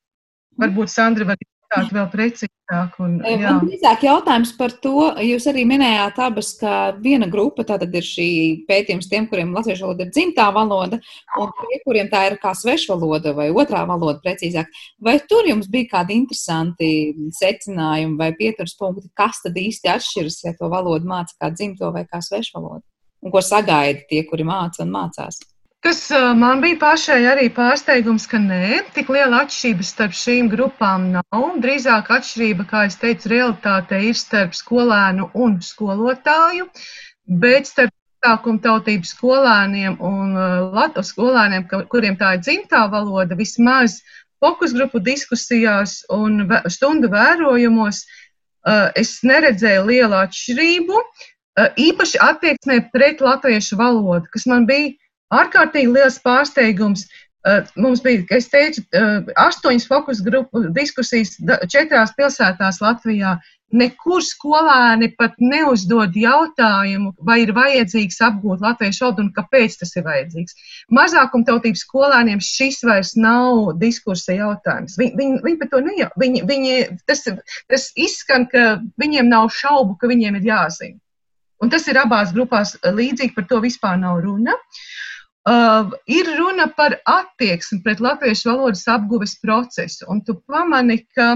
[0.59, 2.95] Varbūt Sandra var Tāda vēl precīzāk.
[3.05, 3.51] Un, jā.
[3.51, 8.29] un drīzāk jautājums par to, jūs arī minējāt abas, ka viena grupa tātad ir šī
[8.69, 11.01] pētījums tiem, kuriem latviešu valoda ir dzimtā valoda,
[11.37, 14.73] un tie, kuriem tā ir kā svešvaloda vai otrā valoda precīzāk.
[15.05, 16.91] Vai tur jums bija kādi interesanti
[17.37, 22.07] secinājumi vai pieturas punkti, kas tad īsti atšķiras, ja to valodu māca kā dzimto vai
[22.09, 22.85] kā svešvalodu?
[23.29, 25.43] Un ko sagaida tie, kuri māca un mācās?
[25.85, 26.01] Kas
[26.35, 31.45] man bija pašai arī pārsteigums, ka nē, tik liela atšķirība starp šīm grupām nav.
[31.63, 36.67] Drīzāk atšķirība, kā es teicu, realitāte ir starp skolēnu un skolotāju,
[37.45, 37.95] bet starp
[38.27, 40.35] sākuma tautību skolēniem un
[40.75, 44.01] Latvijas skolēniem, kuriem tā ir dzimtā valoda, vismaz
[44.43, 48.03] fokus grupu diskusijās un stundu vērojumos,
[48.99, 51.03] es neredzēju lielu atšķirību,
[51.87, 54.97] īpaši attieksmē pret latviešu valodu, kas man bija
[55.35, 57.07] ārkārtīgi liels pārsteigums.
[57.47, 61.37] Eh, mums bija, kā es teicu, eh, astoņas fokus grupu diskusijas
[61.71, 63.39] četrās pilsētās Latvijā.
[63.79, 70.07] Nekur skolēni pat neuzdod jautājumu, vai ir vajadzīgs apgūt latviešu valodu un kāpēc tas ir
[70.07, 70.57] vajadzīgs.
[70.99, 74.97] Mazākumtautības skolēniem šis vairs nav diskursa jautājums.
[74.97, 76.09] Viņi, viņi, viņi par to nejau.
[76.17, 77.29] Viņi, viņi, tas,
[77.69, 80.99] tas izskan, ka viņiem nav šaubu, ka viņiem ir jāzina.
[81.61, 84.57] Un tas ir abās grupās līdzīgi, par to vispār nav runa.
[84.57, 84.87] Uh,
[85.47, 90.05] Uh, ir runa par attieksmi pret latviešu valodas apguves procesu.
[90.11, 91.29] Un tu pamani, ka,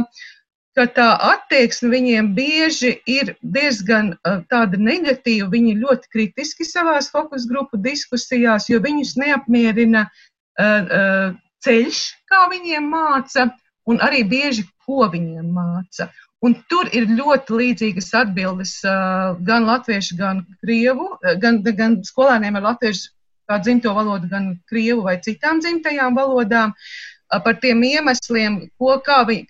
[0.77, 5.49] ka tā attieksme viņiem bieži ir diezgan uh, tāda negatīva.
[5.55, 11.33] Viņi ļoti kritiski savās fokus grupu diskusijās, jo viņus neapmierina uh,
[11.65, 13.49] ceļš, kā viņiem māca,
[13.89, 16.11] un arī bieži, ko viņiem māca.
[16.43, 18.75] Un tur ir ļoti līdzīgas atbildes
[19.47, 23.13] gan latviešu, gan krievu, gan, gan skolēniem ar latviešu
[23.53, 26.73] kā dzimto valodu, gan krievu vai citām dzimtajām valodām,
[27.45, 29.47] par tiem iemesliem, ko, kā viņi,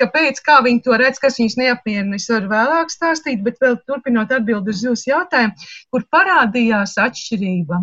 [0.00, 2.18] kāpēc, kā viņi to redz, kas viņus neapmierina.
[2.20, 7.80] Es varu vēlāk stāstīt, bet vēl turpinot atbildi uz jūsu jautājumu, kur parādījās atšķirība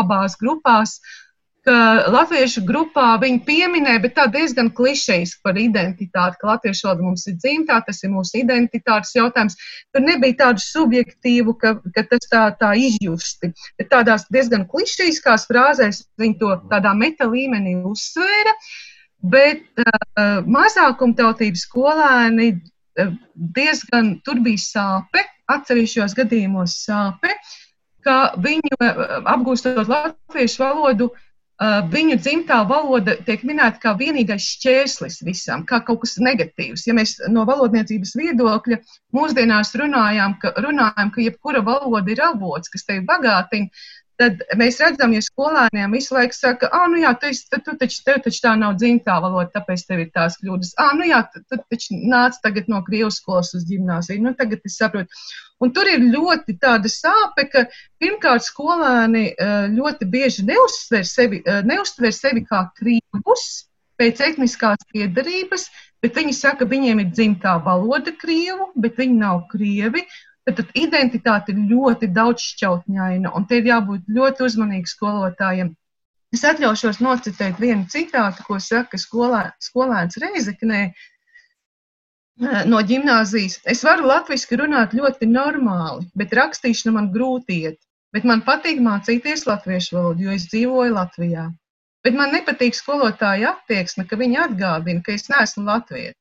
[0.00, 0.96] abās grupās.
[0.98, 1.27] Uh,
[1.68, 7.26] ka latviešu grupā viņi pieminēja, bet tā diezgan klišejiski par identitāti, ka latviešu valoda mums
[7.28, 9.58] ir dzimtā, tas ir mūsu identitātes jautājums.
[9.92, 16.06] Tur nebija tādu subjektīvu, ka, ka tas tā, tā izjusti, bet tādās diezgan klišejiskās frāzēs
[16.20, 18.56] viņi to tādā meta līmenī uzsvēra,
[19.28, 23.14] bet uh, mazākumtautības skolēni uh,
[23.60, 27.36] diezgan tur bija sāpe, atsevišķos gadījumos sāpe,
[28.06, 31.24] ka viņu uh, apgūstot latviešu valodu, uh,
[31.58, 36.86] viņu dzimtā valoda tiek minēta kā vienīgais šķērslis visam, kā kaut kas negatīvs.
[36.86, 38.78] Ja mēs no valodniecības viedokļa
[39.16, 43.66] mūsdienās runājām, ka, runājam, ka jebkura valoda ir avots, kas tevi bagātina,
[44.18, 48.00] tad mēs redzam, ja skolēniem visu laiku saka, ah, nu jā, tu, tu, tu taču,
[48.06, 50.74] tev taču tā nav dzimtā valoda, tāpēc tev ir tās kļūdas.
[50.82, 54.24] Ah, nu jā, tu, tu taču nāc tagad no Krievijas skolas uz gimnāziju.
[54.26, 55.22] Nu, tagad es saprotu.
[55.62, 57.64] Un tur ir ļoti tāda sāpe, ka
[58.02, 59.32] pirmkārt skolēni
[59.74, 63.48] ļoti bieži neuztver sevi, neuztver sevi kā krīvus
[63.98, 65.66] pēc etniskās piedarības,
[66.02, 70.04] bet viņi saka, ka viņiem ir dzimtā valoda krievu, bet viņi nav krievi.
[70.48, 75.74] Tad, identitāte ir ļoti daudzšķautņaina, un te ir jābūt ļoti uzmanīgiem skolotājiem.
[76.32, 80.80] Es atļaušos nocitēt vienu citātu, ko saka skolē, skolēns Reizeknē
[82.70, 83.58] no ģimnāzijas.
[83.74, 87.80] Es varu latviešu runāt ļoti normāli, bet rakstīšana man grūti iet.
[88.14, 91.48] Bet man patīk mācīties latviešu valodu, jo es dzīvoju Latvijā.
[92.06, 96.16] Bet man nepatīk skolotāja attieksme, ka viņi atgādina, ka es neesmu latvieta.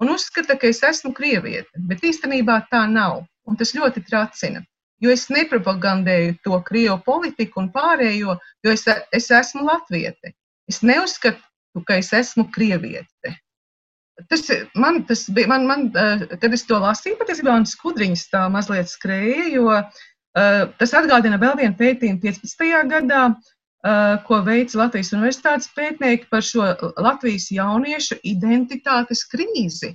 [0.00, 3.26] Un uzskata, ka es esmu krieviete, bet īstenībā tā nav.
[3.48, 4.62] Un tas ļoti tracina.
[5.02, 8.34] Jo es nepropagandēju to krievu politiku un pārējo,
[8.66, 8.84] jo es,
[9.14, 10.34] es esmu latviete.
[10.68, 13.36] Es neuzskatu, ka es esmu krieviete.
[14.28, 14.42] Tas
[14.74, 18.90] man, tas bija, man, man, eh, kad es to lasīju, patiesībā man skudriņas tā mazliet
[18.90, 22.66] skrēja, jo uh, tas atgādina vēl vienu pētījumu 15.
[22.90, 26.66] gadā, uh, ko veica Latvijas universitātes pētnieki par šo
[26.98, 29.94] Latvijas jauniešu identitātes krīzi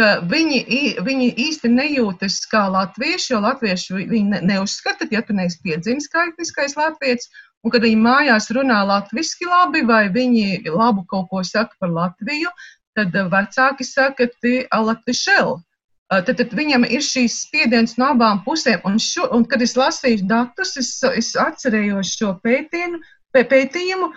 [0.00, 0.60] ka viņi,
[1.06, 6.74] viņi īsti nejūtas kā latvieši, jo latvieši viņi neuzskata, ja tu neesi piedzimis kā etniskais
[6.78, 7.30] latviečs,
[7.64, 12.50] un kad viņi mājās runā latviski labi vai viņi labu kaut ko saka par Latviju,
[12.98, 15.56] tad vecāki saka, ti alatvišel.
[16.12, 20.26] Tad, tad viņam ir šīs spiediens no abām pusēm, un, šo, un kad es lasīju
[20.30, 23.00] datus, es, es atcerējos šo pētījumu,
[23.34, 24.10] pētījumu,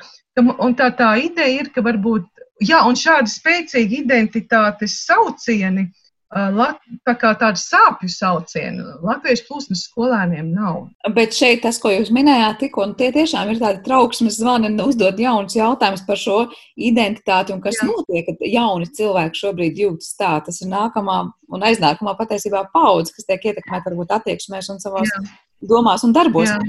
[0.62, 2.28] un tā, tā ideja ir, ka varbūt
[2.64, 5.92] Jā, un šādi spēcīgi identitātes saucieni,
[6.28, 10.90] tā kā tādu sāpju saucienu, latviešu plūsmas skolēniem nav.
[11.16, 15.56] Bet šeit tas, ko jūs minējāt, tikko, tie tiešām ir tādi trauksmes zvani, uzdot jaunus
[15.56, 16.38] jautājumus par šo
[16.76, 17.88] identitāti un kas Jā.
[17.88, 20.36] notiek, kad jauni cilvēki šobrīd jūtas tā.
[20.44, 25.14] Tas ir nākamā un aiznākamā patiesībā paudze, kas tiek ietekmēta varbūt attieksmēs un savās.
[25.14, 26.52] Jā domās un darbos.
[26.52, 26.60] Jā.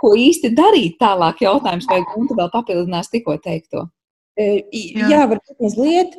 [0.00, 1.42] Ko īsti darīt tālāk?
[1.42, 3.88] Jautājums, vai Gunta vēl papildinās tikko teikto?
[4.36, 6.16] Jā, Jā varbūt mazliet.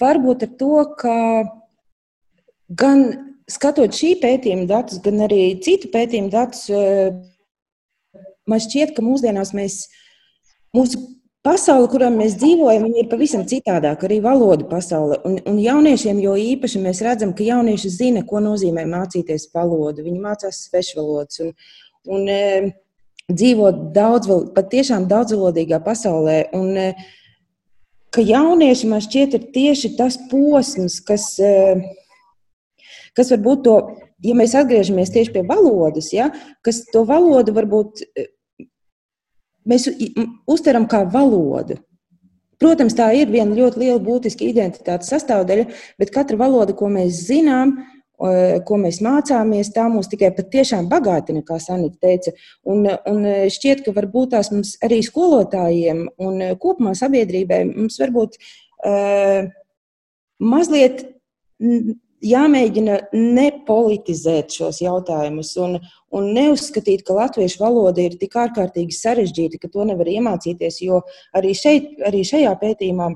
[0.00, 1.16] Varbūt ar to, ka
[2.70, 3.06] gan
[3.50, 6.68] skatot šī pētījuma datus, gan arī citu pētījumu datus,
[8.48, 9.80] man šķiet, ka mūsdienās mēs,
[10.76, 11.00] mūsu
[11.46, 15.18] pasaule, kurā mēs dzīvojam, ir pavisam citādāka, arī valoda pasaule.
[15.26, 20.04] Un, un jauniešiem jo īpaši mēs redzam, ka jaunieši zina, ko nozīmē mācīties valodu.
[20.06, 21.42] Viņi mācās svešvalodas.
[21.46, 21.54] Un,
[22.10, 22.30] un,
[23.36, 26.42] dzīvo daudz, patiešām daudzvalodīgā pasaulē.
[26.56, 26.92] Un, e,
[28.14, 31.76] ka jaunieši man šķiet ir tieši tas posms, kas, e,
[33.16, 33.76] kas varbūt to,
[34.26, 36.30] ja mēs atgriežamies tieši pie valodas, ja,
[36.66, 38.26] kas to valodu varbūt e,
[39.68, 39.88] mēs
[40.50, 41.78] uztveram kā valodu.
[42.60, 47.78] Protams, tā ir viena ļoti liela būtiska identitātes sastāvdaļa, bet katra valoda, ko mēs zinām,
[48.66, 52.34] ko mēs mācāmies, tā mūs tikai patiešām bagātina, kā Sanita teica.
[52.68, 59.48] Un, un šķiet, ka varbūt tās mums arī skolotājiem un kopumā sabiedrībai mums varbūt uh,
[60.40, 61.04] mazliet
[62.20, 65.78] jāmēģina nepolitizēt šos jautājumus un,
[66.12, 71.00] un neuzskatīt, ka latviešu valoda ir tik ārkārtīgi sarežģīta, ka to nevar iemācīties, jo
[71.36, 73.10] arī, šeit, arī šajā pētījumā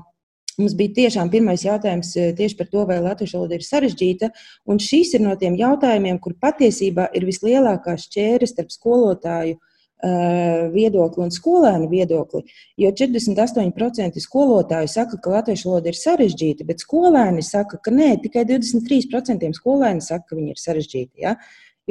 [0.55, 4.29] Mums bija tiešām pirmais jautājums eh, tieši par to, vai latviešu valoda ir sarežģīta.
[4.71, 11.25] Un šis ir no tiem jautājumiem, kur patiesībā ir vislielākā šķēra starp skolotāju uh, viedokli
[11.25, 12.45] un skolēnu viedokli.
[12.79, 18.45] Jo 48% skolotāju saka, ka latviešu valoda ir sarežģīta, bet skolēni saka, ka nē, tikai
[18.47, 21.25] 23% skolēni saka, ka viņi ir sarežģīti.
[21.25, 21.35] Ja?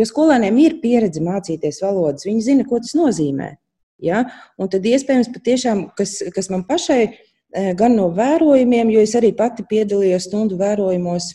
[0.01, 3.53] Jo skolēniem ir pieredze mācīties valodas, viņi zina, ko tas nozīmē.
[4.03, 4.25] Ja?
[4.57, 7.33] Un tad iespējams, patiešām, kas, kas man pašai ir Eh,
[7.79, 11.31] gan no vērojumiem, jo es arī pati piedalījos stundu vērojumos,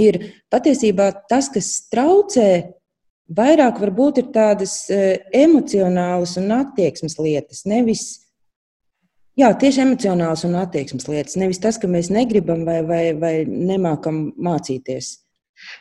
[0.00, 0.20] ir
[0.52, 2.74] patiesībā tas, kas traucē.
[3.28, 8.06] Vairāk varbūt ir tādas eh, emocionālas un attieksmes lietas, nevis
[9.38, 11.36] Jā, tieši emocionāls un attieksmes lietas.
[11.38, 15.12] Nevis tas, ka mēs negribam vai, vai, vai nemākam mācīties.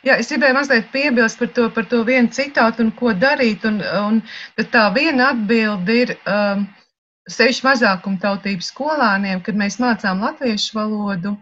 [0.05, 3.65] Jā, es gribēju mazliet piebilst par to, par to vienu citātu un ko darīt.
[3.65, 4.21] Un, un
[4.73, 6.67] tā viena atbilde ir, um,
[7.31, 11.33] sevišķi mazākumtautības skolāniem, kad mēs mācām latviešu valodu,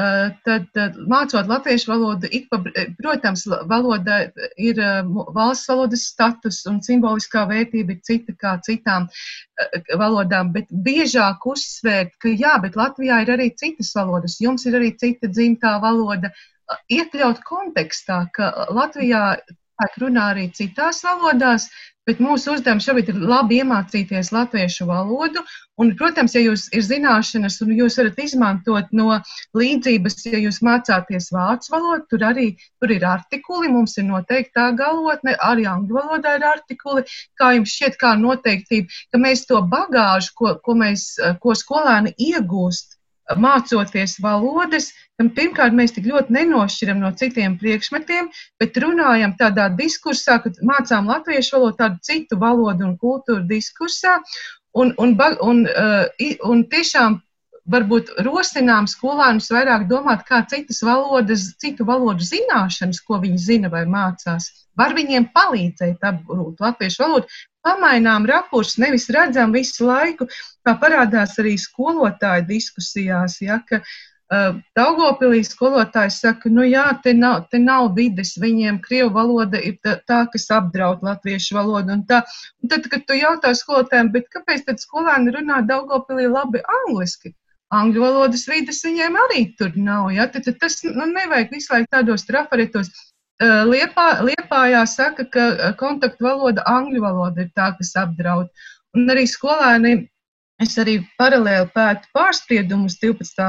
[0.00, 2.60] eh, tad mācot latviešu valodu, pa,
[3.00, 4.18] protams, valoda
[4.56, 5.02] ir eh,
[5.36, 12.16] valsts valodas status un simboliskā vērtība ir cita kā citām eh, valodām, bet biežāk uzsvērt,
[12.22, 16.32] ka jā, bet Latvijā ir arī citas valodas, jums ir arī cita dzimtā valoda,
[16.90, 19.36] iekļaut kontekstā, ka Latvijā
[19.76, 21.68] cilvēki runā arī citās valodās,
[22.06, 25.42] bet mūsu uzdevums šobrīd ir labi iemācīties latviešu valodu.
[25.76, 29.20] Un, protams, ja jūs ir zināšanas un jūs varat izmantot no
[29.58, 35.36] līdzības, ja jūs mācāties vācu valodu, tur arī tur ir artikuli, mums ir noteiktā galotne,
[35.36, 37.04] arī angļu valodā ir artikuli.
[37.36, 42.96] Kā jums šķiet, kā noteiktība, ka mēs to bagāžu, ko, ko, mēs, ko skolēni iegūst,
[43.34, 44.92] mācoties valodas,
[45.36, 48.28] pirmkārt mēs tik ļoti nenošķiram no citiem priekšmetiem,
[48.60, 54.18] bet runājam tādā diskursā, kad mācām latviešu valodu, tādu citu valodu un kultūru diskursā,
[54.76, 57.20] un, un, un, uh, un tiešām
[57.72, 63.82] varbūt rosinām skolēnus vairāk domāt, kā citas valodas, citu valodu zināšanas, ko viņi zina vai
[63.90, 64.52] mācās.
[64.78, 70.28] Var viņiem palīdzēt apgūt latviešu valodu, pamainām rakursus, nevis redzam visu laiku,
[70.62, 73.80] kā parādās arī skolotāju diskusijās, ja, ka
[74.26, 80.00] Daugopilī skolotājs saka, nu jā, te nav, te nav vides, viņiem krievu valoda ir tā,
[80.02, 82.24] tā kas apdraud latviešu valodu un tā.
[82.62, 87.36] Un tad, kad tu jautā skolotājiem, bet kāpēc tad skolēni runā Daugopilī labi angliski?
[87.74, 90.10] Angļu valodas vidas viņiem arī tur nav.
[90.14, 90.26] Ja?
[90.30, 92.90] Tad, tad tas nu, nevajag visu laiku tādos trafaretos.
[93.42, 98.50] Liepā, Liepājā saka, ka kontaktu valoda, angļu valoda ir tā, kas apdraud.
[98.96, 100.06] Un arī skolēni,
[100.62, 103.48] es arī paralēli pētu pārspriedumus 12,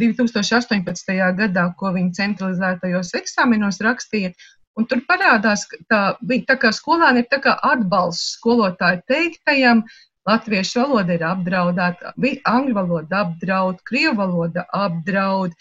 [0.00, 1.16] 2018.
[1.40, 4.34] gadā, ko viņi centralizētajos eksāmenos rakstīja.
[4.78, 6.02] Un tur parādās, ka tā,
[6.46, 9.82] tā kā skolēni ir kā atbalsts skolotāju teiktajam,
[10.28, 12.14] latviešu valoda ir apdraudēta,
[12.52, 15.56] angļu valoda apdraud, krievu valoda apdraud.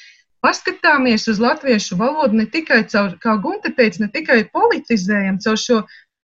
[0.45, 5.79] Paskatāmies uz latviešu valodu ne tikai caur, kā Gunte teica, ne tikai politizējam caur šo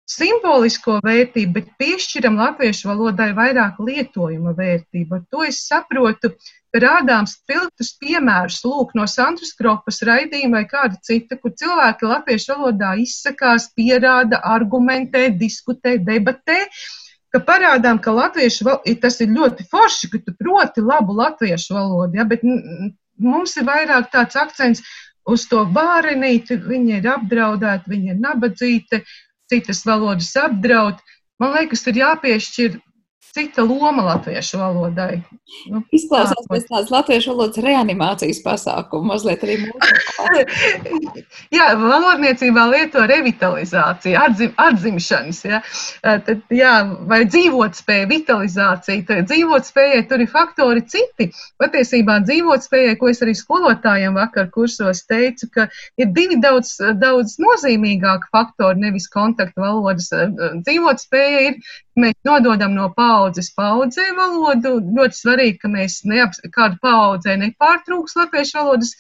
[0.06, 5.18] simbolisko vērtību, bet piešķiram latviešu valodai vairāk lietojuma vērtību.
[5.18, 6.30] Ar to es saprotu,
[6.72, 12.54] ka rādām spilgtus piemērus, lūk, no Sandras Kropas raidījuma vai kāda cita, kur cilvēki latviešu
[12.54, 16.60] valodā izsakās, pierāda, argumentē, diskutē, debatē,
[17.34, 22.28] ka parādām, ka latviešu tas ir ļoti forši, ka tu proti labu latviešu valodu, ja,
[22.28, 22.46] bet
[23.18, 24.86] mums ir vairāk tāds akcents
[25.26, 29.00] uz to bārenīti, viņa ir apdraudēta, viņa ir nabadzīta,
[29.50, 30.98] citas valodas apdraud.
[31.40, 32.78] Man liekas, ir jāpiešķir
[33.36, 35.18] cita loma latviešu valodai.
[35.70, 39.90] Nu, Izklausās pēc tādas latviešu valodas reanimācijas pasākuma, mazliet arī mūsu.
[41.58, 45.60] jā, valodniecībā lieto revitalizāciju, atzim, atzimšanas, ja?
[46.00, 46.72] Tad, jā,
[47.10, 49.04] vai dzīvotspēja, vitalizācija.
[49.10, 51.28] Tad dzīvotspējai tur ir faktori citi.
[51.60, 55.68] Patiesībā dzīvotspējai, ko es arī skolotājiem vakar kursos teicu, ka
[56.00, 60.08] ir divi daudz, daudz nozīmīgāki faktori, nevis kontaktu valodas.
[60.64, 61.60] Dzīvotspēja ir
[61.96, 64.74] Mēs nododam no paudzes paudzē valodu.
[64.98, 68.92] Ļoti svarīgi, ka mēs neaps, kādu paudzē nepārtrūks latviešu valodas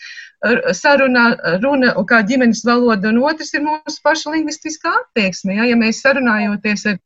[0.76, 1.26] saruna,
[1.62, 5.56] runa kā ģimenes valoda, un otrs ir mūsu paša lingvistiskā attieksme.
[5.58, 6.98] Ja, ja mēs sarunājoties ar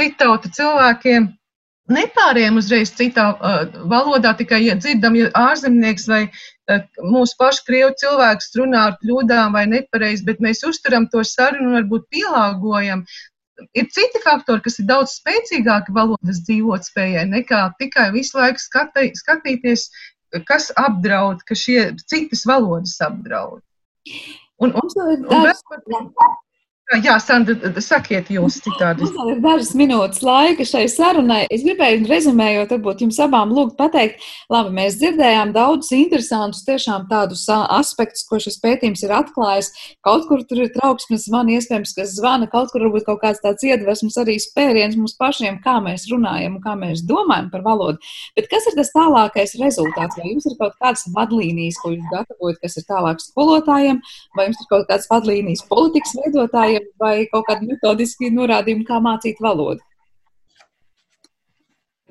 [0.00, 1.28] citautu cilvēkiem,
[1.92, 3.62] nepārējām uzreiz citā uh,
[3.92, 9.56] valodā, tikai ja dzirdam, ja ārzemnieks vai uh, mūsu pašu krievu cilvēks runā ar kļūdām
[9.56, 13.06] vai nepareizi, bet mēs uzturam to sarunu un varbūt pielāgojam
[13.76, 19.88] ir citi faktori, kas ir daudz spēcīgāki valodas dzīvotspējai nekā tikai visu laiku skatī, skatīties,
[20.48, 23.62] kas apdraud, ka šie citas valodas apdraud.
[24.62, 26.36] Un, un, un, un,
[26.86, 29.02] Jā, Sandra, sakiet jūs citādi.
[29.02, 31.40] Mums ir dažas minūtes laika šai sarunai.
[31.50, 34.22] Es gribēju, rezumējot, varbūt jums abām lūgt pateikt,
[34.54, 39.72] labi, mēs dzirdējām daudzus interesantus, tiešām tādus aspektus, ko šis pētījums ir atklājis.
[40.06, 43.66] Kaut kur tur ir trauksmes zvani, iespējams, kas zvana, kaut kur varbūt kaut kāds tāds
[43.66, 47.98] iedvesmas arī spēriens mums pašiem, kā mēs runājam un kā mēs domājam par valodu.
[48.38, 50.20] Bet kas ir tas tālākais rezultāts?
[50.22, 54.00] Vai jums ir kaut kādas vadlīnijas, ko jūs gatavojat, kas ir tālāk skolotājiem,
[54.38, 56.75] vai jums ir kaut kādas vadlīnijas politikas veidotājiem?
[56.76, 59.80] Skolotājiem vai kaut kādi metodiski norādījumi, kā mācīt valodu?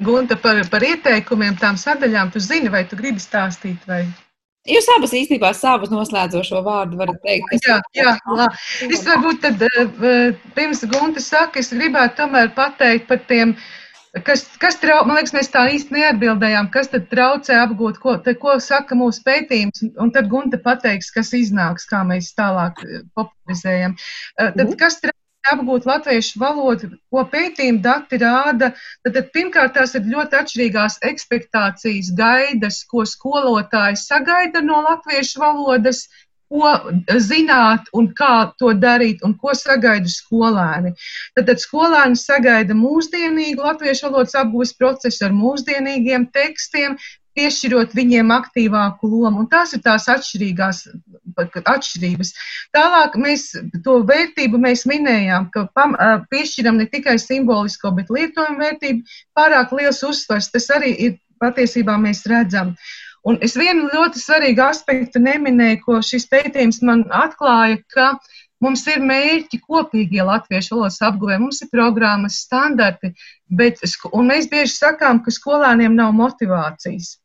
[0.02, 3.80] Gunta, par, par ieteikumiem, tām sadaļām, tu zini, vai tu gribi stāstīt?
[3.88, 4.06] Vai?
[4.68, 7.54] Jūs abas īstenībā savus noslēdzošo vārdu varat teikt.
[7.64, 8.48] Jā, jā, jā.
[8.90, 13.85] Es varbūt tad, eh, pirms Gunta saka, es gribētu tomēr pateikt par tiem uh,
[14.24, 18.36] Kas, kas trau, man liekas, mēs tā īsti neatbildējām, kas tad traucē apgūt, ko, te,
[18.40, 23.98] ko saka mūsu pētījums, un tad Gunte pateiks, kas iznāks, kā mēs tālāk eh, popularizējam.
[23.98, 24.78] Eh, tad, mhm.
[24.80, 25.20] kas traucē
[25.52, 28.72] apgūt latviešu valodu, ko pētījuma dati rāda,
[29.04, 36.06] tad, tad pirmkārt tās ir ļoti atšķirīgās ekspektācijas, gaidas, ko skolotāji sagaida no latviešu valodas,
[36.52, 36.72] ko
[37.22, 40.94] zināt un kā to darīt un ko sagaida skolēni.
[41.36, 46.98] Tad, tad skolēni sagaida mūsdienīgu latviešu valodas apgūves procesu ar mūsdienīgiem tekstiem,
[47.36, 49.44] piešķirot viņiem aktīvāku lomu.
[49.44, 50.86] Un tās ir tās atšķirīgās
[51.36, 52.32] atšķirības.
[52.76, 53.50] Tālāk mēs
[53.84, 55.98] to vērtību mēs minējām, ka pam,
[56.32, 59.18] piešķiram ne tikai simbolisko, bet lietojumu vērtību.
[59.38, 62.76] Pārāk liels uzsvars, tas arī ir patiesībā mēs redzam.
[63.26, 68.12] Un es vienu ļoti svarīgu aspektu neminēju, ko šis pētījums man atklāja, ka
[68.62, 73.16] mums ir mērķi kopīgie latviešu valodas apguvē, mums ir programmas standarti,
[73.50, 73.82] bet,
[74.14, 77.16] un mēs bieži sakām, ka skolēniem nav motivācijas.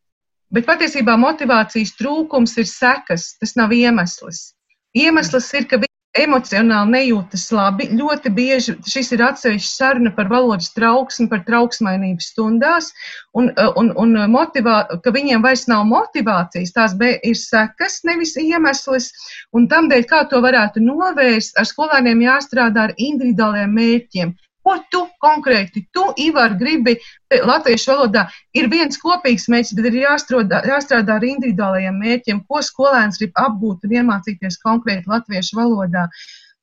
[0.51, 4.55] Bet patiesībā motivācijas trūkums ir sekas, tas nav iemesls.
[4.97, 5.79] Iemesls ir, ka
[6.19, 7.87] emocionāli nejūtas labi.
[7.95, 12.91] Ļoti bieži šis ir atsevišķs saruna par valodas trauksmi, par trauksmainību stundās,
[13.37, 16.75] un, un, un motivā, ka viņiem vairs nav motivācijas.
[16.75, 19.11] Tās ir sekas, nevis iemesls.
[19.55, 24.35] Un tamdēļ, kā to varētu novērst, ar skolēniem jāstrādā ar individuāliem mērķiem.
[24.67, 26.97] Ko tu konkrēti, tu, Ivar, gribi
[27.33, 28.27] latviešu valodā?
[28.57, 33.89] Ir viens kopīgs mērķis, bet ir jāstrādā, jāstrādā ar individuālajiem mērķiem, ko skolēns grib apgūt
[33.89, 36.07] un iemācīties konkrēti latviešu valodā.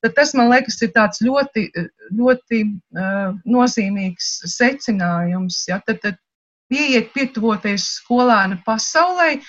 [0.05, 1.63] Tad tas, man liekas, ir tāds ļoti,
[2.19, 5.63] ļoti uh, nozīmīgs secinājums.
[5.71, 5.79] Ja?
[5.87, 6.19] Tad, tad
[6.69, 9.39] pieiet, pietuvoties skolēna pasaulē.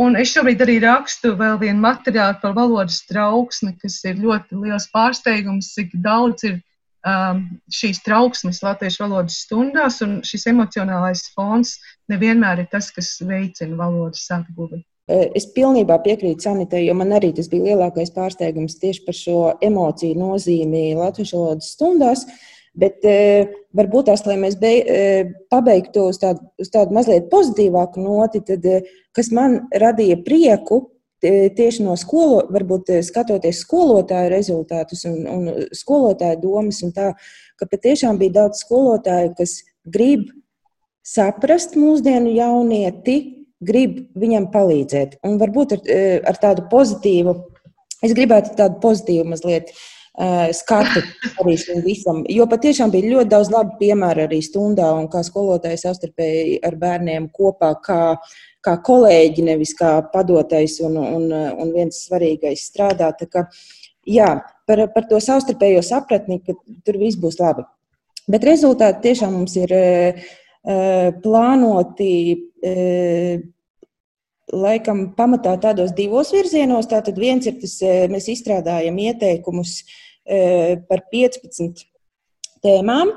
[0.00, 4.86] Un es šobrīd arī rakstu vēl vienu materiālu par valodas trauksmi, kas ir ļoti liels
[4.94, 6.60] pārsteigums, cik daudz ir
[7.00, 11.78] šīs trauksmes latviešu valodas stundās, un šis emocionālais fons
[12.12, 14.82] nevienmēr ir tas, kas veicina valodas apguvi.
[15.10, 19.38] E, es pilnībā piekrītu Sanitai, jo man arī tas bija lielākais pārsteigums tieši par šo
[19.64, 22.26] emociju nozīmi latviešu valodas stundās.
[22.80, 28.04] Bet e, varbūt tās, lai mēs beig, e, pabeigtu uz tādu, uz tādu mazliet pozitīvāku
[28.04, 28.82] noti, tad e,
[29.16, 30.84] kas man radīja prieku,
[31.20, 37.12] tieši no skolo, varbūt eh, skatoties skolotāju rezultātus un, un skolotāju domas, un tā,
[37.60, 40.30] ka patiešām bija daudz skolotāju, kas grib
[41.04, 45.18] saprast mūsdienu jaunieti, grib viņam palīdzēt.
[45.26, 47.36] Un varbūt ar, eh, ar tādu pozitīvu,
[48.02, 51.02] es gribētu tādu pozitīvu mazliet uh, skatu
[51.42, 55.82] arī šim visam, jo patiešām bija ļoti daudz labu piemēru arī stundā, un kā skolotāji
[55.82, 62.02] savstarpēji ar bērniem kopā, kā uh, kā kolēģi, nevis kā padotais un, un, un viens
[62.06, 63.10] svarīgais strādā.
[63.30, 63.46] Ka,
[64.08, 64.32] jā,
[64.68, 66.56] par, par to savstarpējo sapratni, ka
[66.86, 67.64] tur viss būs labi.
[68.30, 70.28] Bet rezultāti tiešām mums ir uh,
[71.24, 72.12] plānoti.
[72.60, 73.48] Uh,
[74.50, 76.88] laikam pamatā tādos divos virzienos.
[76.90, 77.76] Tātad viens ir tas,
[78.10, 79.76] mēs izstrādājam ieteikumus
[80.90, 81.84] par 15
[82.62, 83.12] tēmām,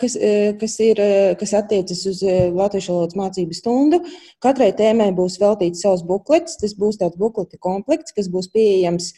[0.00, 2.20] kas, eh, kas, ir, eh, kas attiecas uz
[2.52, 4.02] latviešu valodas mācību stundu.
[4.44, 6.58] Katrai tēmai būs veltīts savs buklets.
[6.60, 9.12] Tas būs tāds bukleta komplekts, kas būs pieejams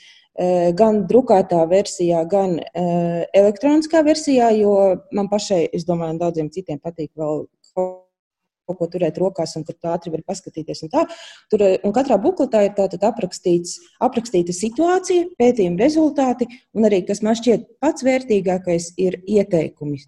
[0.76, 7.08] gan drukātā versijā, gan elektroniskā versijā, jo man pašai, es domāju, un daudziem citiem patīk
[7.16, 10.82] vēl kaut ko turēt rokās un tur ātri var paskatīties.
[10.84, 11.06] Un tā.
[11.48, 18.04] Tur, un katrā bukletā ir aprakstīta situācija, pētījuma rezultāti, un arī, kas man šķiet pats
[18.04, 20.04] vērtīgākais, ir ieteikumi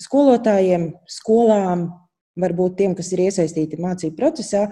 [0.00, 1.88] skolotājiem, skolām,
[2.40, 4.66] varbūt tiem, kas ir iesaistīti mācību procesā,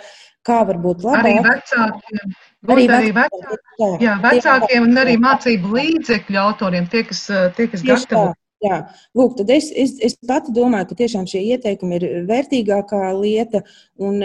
[0.46, 1.26] kā varbūt labāk.
[1.26, 2.34] Arī vecākiem.
[2.68, 7.24] Arī, arī vecākiem, jā, jā, vecākiem un arī mācību līdzekļu autoriem, tie, kas,
[7.58, 8.34] tie, kas gatavo.
[8.64, 8.80] Jā,
[9.14, 13.62] lūk, tad es, es, es pati domāju, ka tiešām šie ieteikumi ir vērtīgākā lieta.
[14.02, 14.18] Un,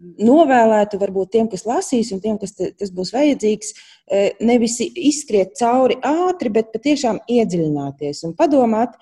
[0.00, 5.98] novēlētu varbūt tiem, kas lasīs, un tiem, kas tas būs vajadzīgs, e, nevis izskriet cauri
[6.06, 8.96] ātri, bet patiešām iedziļināties un padomāt,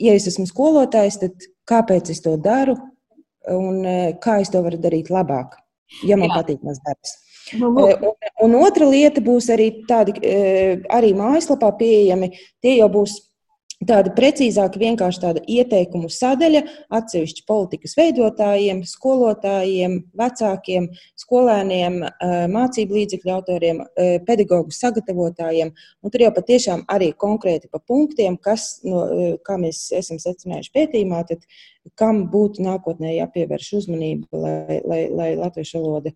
[0.00, 2.76] ja es esmu skolotājs, tad kāpēc es to daru
[3.50, 5.58] un e, kā es to varu darīt labāk,
[6.06, 6.40] ja man Jā.
[6.40, 7.16] patīk mans darbs.
[7.58, 10.14] Nu, e, un, un otra lieta būs arī tādi,
[10.92, 12.30] arī mājaslapā pieejami,
[12.62, 13.18] tie jau būs
[13.80, 16.60] Tāda precīzāka, vienkārši tāda ieteikumu sadaļa
[16.98, 20.90] atsevišķi politikas veidotājiem, skolotājiem, vecākiem,
[21.22, 21.96] skolēniem,
[22.52, 23.80] mācību līdzekļu autoriem,
[24.28, 25.72] pedagoģu sagatavotājiem.
[26.04, 29.06] Un tur jau patiešām arī konkrēti pa punktiem, kas, no,
[29.48, 31.48] kā mēs esam secinājuši pētījumā, tad
[31.96, 36.12] kam būtu nākotnē jāpievērš uzmanība, lai, lai, lai latviešu valoda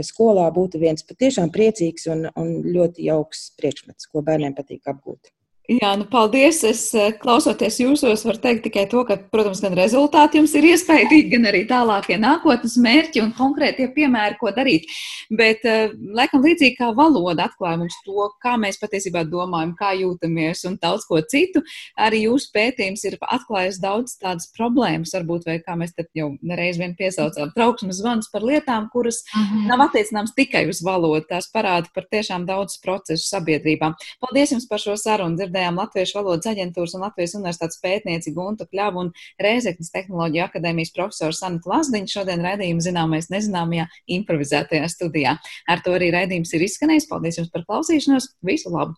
[0.00, 5.35] skolā būtu viens patiešām priecīgs un, un ļoti jauks priekšmets, ko bērniem patīk apgūt.
[5.66, 6.60] Jā, nu paldies.
[6.66, 11.30] Es eh, klausoties jūsos, varu teikt tikai to, ka, protams, gan rezultāti jums ir iespaidīgi,
[11.32, 14.86] gan arī tālākie nākotnes mērķi un konkrētie piemēri, ko darīt.
[15.34, 20.62] Bet, eh, laikam, līdzīgi kā valoda atklāja mums to, kā mēs patiesībā domājam, kā jūtamies
[20.70, 21.64] un daudz ko citu,
[21.98, 26.78] arī jūsu pētījums ir atklājis daudz tādas problēmas, varbūt, vai kā mēs te jau nereiz
[26.78, 29.66] vien piesaucām, trauksmes zvans par lietām, kuras mhm.
[29.72, 31.26] nav attiecināmas tikai uz valodu.
[31.26, 33.90] Tās parāda par tiešām daudz procesu sabiedrībā.
[34.22, 35.34] Paldies jums par šo sarunu!
[35.56, 41.36] Dzirdējām Latviešu valodas aģentūras un Latvijas universitātes pētnieci Guntu Kļavu un Rēzeknas tehnoloģiju akadēmijas profesoru
[41.36, 42.12] Sanitu Lazdiņu.
[42.12, 43.88] Šodien raidījums zināmais nezināmajā
[44.18, 45.36] improvizētajā studijā.
[45.66, 47.08] Ar to arī raidījums ir izskanējis.
[47.10, 48.34] Paldies jums par klausīšanos.
[48.44, 48.94] Visu labu!